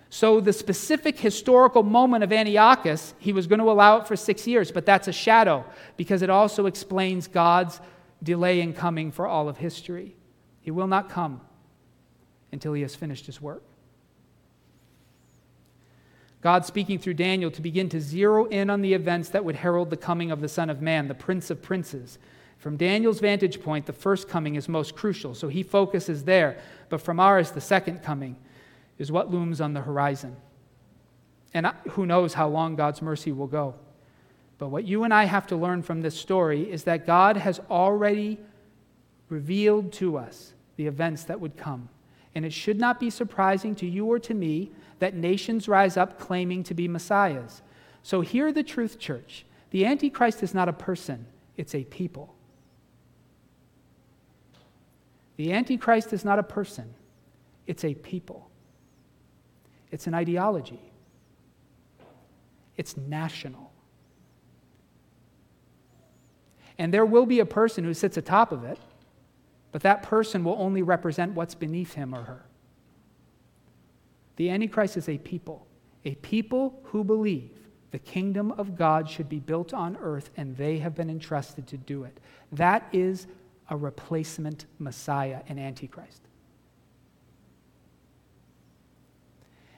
So, 0.10 0.40
the 0.40 0.54
specific 0.54 1.20
historical 1.20 1.84
moment 1.84 2.24
of 2.24 2.32
Antiochus, 2.32 3.14
he 3.20 3.34
was 3.34 3.48
going 3.48 3.60
to 3.60 3.70
allow 3.70 3.98
it 3.98 4.08
for 4.08 4.16
six 4.16 4.48
years, 4.48 4.72
but 4.72 4.86
that's 4.86 5.10
a 5.10 5.14
shadow 5.14 5.66
because 5.98 6.22
it 6.22 6.30
also 6.30 6.68
explains 6.68 7.28
God's 7.28 7.82
delay 8.24 8.62
in 8.62 8.72
coming 8.72 9.12
for 9.12 9.28
all 9.28 9.50
of 9.50 9.58
history. 9.58 10.16
He 10.62 10.72
will 10.72 10.88
not 10.88 11.10
come 11.10 11.42
until 12.54 12.72
he 12.72 12.82
has 12.84 12.96
finished 12.96 13.26
his 13.26 13.42
work. 13.42 13.64
God 16.48 16.66
speaking 16.66 16.98
through 16.98 17.16
Daniel 17.16 17.52
to 17.52 17.62
begin 17.62 17.90
to 17.90 18.00
zero 18.00 18.46
in 18.46 18.70
on 18.70 18.82
the 18.82 18.94
events 18.94 19.28
that 19.32 19.44
would 19.44 19.58
herald 19.58 19.90
the 19.90 19.98
coming 19.98 20.32
of 20.32 20.40
the 20.40 20.48
Son 20.48 20.70
of 20.70 20.82
Man, 20.82 21.10
the 21.10 21.14
Prince 21.14 21.50
of 21.50 21.62
Princes. 21.62 22.20
From 22.58 22.78
Daniel's 22.78 23.20
vantage 23.20 23.62
point, 23.62 23.86
the 23.86 23.92
first 23.92 24.30
coming 24.30 24.56
is 24.56 24.70
most 24.70 24.96
crucial, 24.96 25.36
so 25.36 25.50
he 25.50 25.62
focuses 25.62 26.24
there. 26.24 26.58
But 26.88 27.02
from 27.02 27.20
ours, 27.20 27.52
the 27.52 27.60
second 27.60 28.02
coming 28.02 28.38
is 28.98 29.12
what 29.12 29.30
looms 29.30 29.60
on 29.60 29.74
the 29.74 29.82
horizon. 29.82 30.38
And 31.54 31.68
who 31.90 32.06
knows 32.06 32.34
how 32.34 32.48
long 32.48 32.78
God's 32.78 33.02
mercy 33.02 33.34
will 33.34 33.48
go. 33.48 33.76
But 34.58 34.70
what 34.70 34.86
you 34.86 35.04
and 35.04 35.14
I 35.14 35.26
have 35.26 35.48
to 35.48 35.58
learn 35.58 35.84
from 35.84 36.00
this 36.00 36.18
story 36.18 36.72
is 36.72 36.86
that 36.86 37.06
God 37.06 37.36
has 37.36 37.60
already 37.70 38.40
revealed 39.28 39.92
to 39.94 40.18
us 40.18 40.54
the 40.78 40.88
events 40.88 41.26
that 41.26 41.42
would 41.42 41.58
come. 41.58 41.90
And 42.38 42.46
it 42.46 42.54
should 42.54 42.80
not 42.80 43.00
be 43.00 43.10
surprising 43.10 43.74
to 43.78 43.88
you 43.88 44.06
or 44.06 44.20
to 44.20 44.34
me 44.36 44.70
that 45.00 45.16
nations 45.16 45.68
rise 45.68 45.98
up 45.98 46.20
claiming 46.20 46.62
to 46.66 46.76
be 46.76 46.88
messiahs. 46.88 47.64
So 48.04 48.22
hear 48.22 48.52
the 48.52 48.62
truth, 48.62 49.00
church. 49.00 49.44
The 49.72 49.88
Antichrist 49.88 50.44
is 50.44 50.54
not 50.54 50.70
a 50.70 50.74
person, 50.74 51.26
it's 51.58 51.74
a 51.74 51.84
people. 51.86 52.36
The 55.38 55.52
Antichrist 55.52 56.14
is 56.14 56.24
not 56.24 56.38
a 56.38 56.44
person, 56.44 56.94
it's 57.66 57.84
a 57.84 57.96
people. 57.96 58.52
It's 59.90 60.06
an 60.06 60.14
ideology, 60.14 60.92
it's 62.76 62.96
national. 62.96 63.72
And 66.78 66.94
there 66.94 67.04
will 67.04 67.26
be 67.26 67.40
a 67.40 67.48
person 67.48 67.84
who 67.84 67.96
sits 67.96 68.16
atop 68.16 68.52
of 68.52 68.64
it, 68.64 68.78
but 69.78 69.84
that 69.84 70.02
person 70.02 70.44
will 70.44 70.56
only 70.58 70.82
represent 70.82 71.34
what's 71.34 71.54
beneath 71.54 71.94
him 71.94 72.16
or 72.16 72.24
her. 72.24 72.44
The 74.38 74.50
Antichrist 74.50 74.98
is 74.98 75.08
a 75.08 75.20
people, 75.20 75.68
a 76.04 76.16
people 76.16 76.80
who 76.86 77.04
believe 77.04 77.52
the 77.92 78.00
kingdom 78.00 78.54
of 78.54 78.76
God 78.76 79.08
should 79.08 79.30
be 79.30 79.38
built 79.38 79.76
on 79.76 79.96
earth 80.02 80.32
and 80.36 80.58
they 80.58 80.80
have 80.80 80.96
been 80.96 81.12
entrusted 81.12 81.68
to 81.68 81.78
do 81.78 82.06
it. 82.06 82.20
That 82.52 82.90
is 82.92 83.28
a 83.70 83.78
replacement 83.78 84.66
Messiah, 84.80 85.42
an 85.48 85.60
Antichrist. 85.60 86.24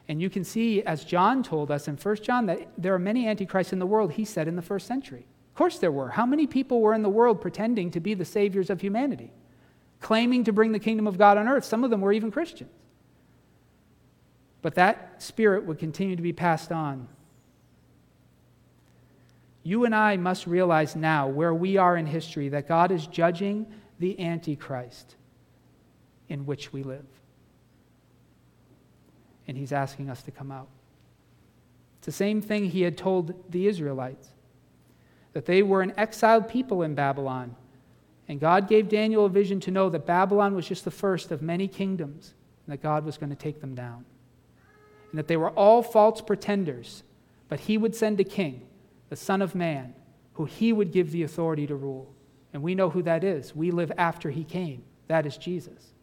And 0.08 0.22
you 0.22 0.30
can 0.30 0.46
see, 0.46 0.82
as 0.84 1.04
John 1.04 1.44
told 1.44 1.72
us 1.72 1.90
in 1.90 1.98
1 1.98 2.16
John, 2.24 2.46
that 2.46 2.70
there 2.78 2.94
are 2.94 3.00
many 3.00 3.28
antichrists 3.28 3.74
in 3.74 3.80
the 3.80 3.86
world, 3.86 4.14
he 4.14 4.24
said 4.24 4.48
in 4.48 4.56
the 4.56 4.62
first 4.62 4.88
century. 4.88 5.26
Of 5.50 5.56
course, 5.56 5.78
there 5.78 5.92
were. 5.92 6.08
How 6.08 6.26
many 6.26 6.48
people 6.48 6.80
were 6.80 6.94
in 6.94 7.02
the 7.02 7.10
world 7.10 7.42
pretending 7.42 7.92
to 7.92 8.00
be 8.00 8.14
the 8.14 8.24
saviors 8.24 8.70
of 8.70 8.80
humanity, 8.80 9.34
claiming 10.00 10.44
to 10.46 10.54
bring 10.54 10.72
the 10.72 10.80
kingdom 10.80 11.08
of 11.08 11.18
God 11.18 11.38
on 11.38 11.48
earth? 11.48 11.66
Some 11.66 11.84
of 11.84 11.90
them 11.90 12.02
were 12.02 12.14
even 12.14 12.32
Christians. 12.32 12.72
But 14.62 14.76
that 14.76 15.22
spirit 15.22 15.66
would 15.66 15.80
continue 15.80 16.16
to 16.16 16.22
be 16.22 16.34
passed 16.34 16.72
on. 16.72 17.08
You 19.64 19.86
and 19.86 19.94
I 19.94 20.18
must 20.18 20.48
realize 20.48 20.96
now, 20.96 21.28
where 21.28 21.54
we 21.54 21.78
are 21.78 21.96
in 21.96 22.06
history, 22.06 22.50
that 22.50 22.68
God 22.68 22.92
is 22.92 23.08
judging 23.08 23.68
the 24.00 24.20
Antichrist 24.20 25.16
in 26.28 26.46
which 26.46 26.72
we 26.74 26.84
live. 26.84 27.06
And 29.48 29.58
He's 29.58 29.72
asking 29.72 30.10
us 30.10 30.24
to 30.24 30.32
come 30.32 30.52
out. 30.52 30.68
It's 31.98 32.06
the 32.06 32.12
same 32.12 32.42
thing 32.42 32.66
He 32.66 32.82
had 32.82 32.98
told 32.98 33.52
the 33.52 33.68
Israelites 33.68 34.30
that 35.34 35.46
they 35.46 35.62
were 35.62 35.82
an 35.82 35.94
exiled 35.98 36.48
people 36.48 36.82
in 36.82 36.96
Babylon. 36.96 37.56
And 38.30 38.40
God 38.40 38.70
gave 38.70 38.88
Daniel 38.88 39.26
a 39.26 39.30
vision 39.30 39.60
to 39.62 39.72
know 39.72 39.90
that 39.90 40.06
Babylon 40.06 40.56
was 40.56 40.68
just 40.68 40.86
the 40.86 40.92
first 40.92 41.32
of 41.32 41.42
many 41.42 41.68
kingdoms, 41.68 42.34
and 42.66 42.74
that 42.74 42.82
God 42.82 43.04
was 43.04 43.18
going 43.18 43.32
to 43.32 43.36
take 43.36 43.60
them 43.60 43.76
down. 43.76 44.06
And 45.12 45.20
that 45.20 45.28
they 45.28 45.36
were 45.36 45.50
all 45.50 45.84
false 45.84 46.22
pretenders, 46.22 47.04
but 47.50 47.62
He 47.62 47.78
would 47.78 47.96
send 47.96 48.20
a 48.20 48.24
king, 48.24 48.68
the 49.10 49.18
Son 49.18 49.42
of 49.42 49.56
Man, 49.56 49.96
who 50.34 50.46
He 50.46 50.72
would 50.72 50.94
give 50.94 51.12
the 51.12 51.24
authority 51.24 51.68
to 51.68 51.76
rule. 51.76 52.14
And 52.54 52.64
we 52.64 52.76
know 52.76 52.90
who 52.90 53.02
that 53.04 53.24
is. 53.24 53.56
We 53.56 53.72
live 53.72 53.92
after 53.98 54.30
he 54.30 54.44
came. 54.44 54.84
That 55.08 55.26
is 55.26 55.38
Jesus. 55.38 55.94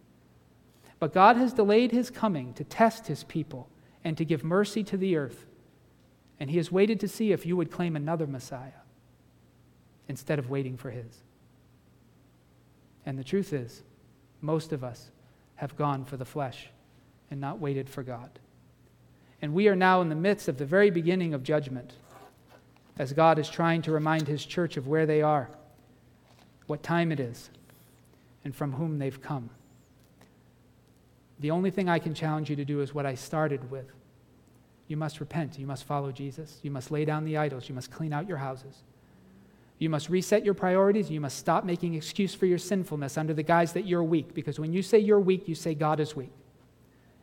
But 0.98 1.12
God 1.12 1.36
has 1.36 1.52
delayed 1.52 1.92
his 1.92 2.10
coming 2.10 2.54
to 2.54 2.64
test 2.64 3.06
his 3.06 3.24
people 3.24 3.68
and 4.04 4.16
to 4.16 4.24
give 4.24 4.44
mercy 4.44 4.82
to 4.84 4.96
the 4.96 5.16
earth. 5.16 5.46
And 6.38 6.50
he 6.50 6.56
has 6.58 6.70
waited 6.70 7.00
to 7.00 7.08
see 7.08 7.32
if 7.32 7.44
you 7.44 7.56
would 7.56 7.70
claim 7.70 7.96
another 7.96 8.26
Messiah 8.26 8.82
instead 10.08 10.38
of 10.38 10.48
waiting 10.48 10.76
for 10.76 10.90
his. 10.90 11.22
And 13.06 13.18
the 13.18 13.24
truth 13.24 13.52
is, 13.52 13.82
most 14.42 14.72
of 14.72 14.84
us 14.84 15.10
have 15.54 15.76
gone 15.76 16.04
for 16.04 16.16
the 16.16 16.24
flesh 16.24 16.68
and 17.30 17.40
not 17.40 17.60
waited 17.60 17.88
for 17.88 18.02
God. 18.02 18.38
And 19.40 19.54
we 19.54 19.68
are 19.68 19.76
now 19.76 20.02
in 20.02 20.08
the 20.08 20.14
midst 20.14 20.48
of 20.48 20.58
the 20.58 20.66
very 20.66 20.90
beginning 20.90 21.32
of 21.32 21.42
judgment 21.42 21.94
as 22.98 23.12
God 23.12 23.38
is 23.38 23.48
trying 23.48 23.82
to 23.82 23.92
remind 23.92 24.26
his 24.26 24.44
church 24.44 24.76
of 24.76 24.86
where 24.86 25.06
they 25.06 25.22
are 25.22 25.48
what 26.66 26.82
time 26.82 27.12
it 27.12 27.20
is, 27.20 27.50
and 28.44 28.54
from 28.54 28.72
whom 28.72 28.98
they've 28.98 29.22
come. 29.22 29.50
The 31.38 31.50
only 31.50 31.70
thing 31.70 31.88
I 31.88 31.98
can 31.98 32.14
challenge 32.14 32.50
you 32.50 32.56
to 32.56 32.64
do 32.64 32.80
is 32.80 32.94
what 32.94 33.06
I 33.06 33.14
started 33.14 33.70
with. 33.70 33.92
You 34.88 34.96
must 34.96 35.20
repent. 35.20 35.58
You 35.58 35.66
must 35.66 35.84
follow 35.84 36.10
Jesus. 36.10 36.58
You 36.62 36.70
must 36.70 36.90
lay 36.90 37.04
down 37.04 37.24
the 37.24 37.36
idols. 37.36 37.68
You 37.68 37.74
must 37.74 37.90
clean 37.90 38.12
out 38.12 38.28
your 38.28 38.38
houses. 38.38 38.82
You 39.78 39.90
must 39.90 40.08
reset 40.08 40.44
your 40.44 40.54
priorities. 40.54 41.10
You 41.10 41.20
must 41.20 41.38
stop 41.38 41.64
making 41.64 41.94
excuse 41.94 42.34
for 42.34 42.46
your 42.46 42.58
sinfulness 42.58 43.18
under 43.18 43.34
the 43.34 43.42
guise 43.42 43.72
that 43.74 43.86
you're 43.86 44.02
weak. 44.02 44.32
Because 44.34 44.58
when 44.58 44.72
you 44.72 44.82
say 44.82 44.98
you're 44.98 45.20
weak, 45.20 45.48
you 45.48 45.54
say 45.54 45.74
God 45.74 46.00
is 46.00 46.16
weak. 46.16 46.32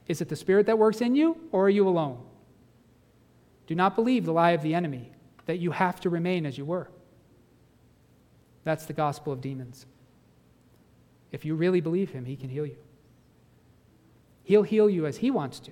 Is 0.08 0.22
it 0.22 0.30
the 0.30 0.36
Spirit 0.36 0.66
that 0.68 0.78
works 0.78 1.02
in 1.02 1.16
you, 1.16 1.38
or 1.52 1.66
are 1.66 1.70
you 1.70 1.88
alone? 1.88 2.20
Do 3.66 3.76
not 3.76 3.96
believe 3.96 4.26
the 4.26 4.34
lie 4.34 4.52
of 4.52 4.62
the 4.62 4.76
enemy 4.76 5.12
that 5.46 5.60
you 5.60 5.72
have 5.72 6.00
to 6.02 6.10
remain 6.10 6.46
as 6.46 6.58
you 6.58 6.66
were. 6.66 6.90
That's 8.64 8.86
the 8.86 8.94
gospel 8.94 9.34
of 9.34 9.42
demons. 9.42 9.86
If 11.32 11.46
you 11.46 11.56
really 11.56 11.82
believe 11.82 12.12
him, 12.12 12.26
he 12.26 12.36
can 12.36 12.50
heal 12.50 12.66
you. 12.66 12.78
He'll 14.44 14.64
heal 14.64 14.90
you 14.90 15.06
as 15.06 15.18
he 15.18 15.32
wants 15.32 15.60
to. 15.62 15.72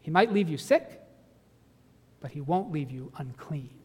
He 0.00 0.10
might 0.10 0.32
leave 0.32 0.48
you 0.48 0.56
sick, 0.56 1.00
but 2.20 2.30
he 2.30 2.40
won't 2.40 2.72
leave 2.72 2.90
you 2.90 3.12
unclean. 3.18 3.78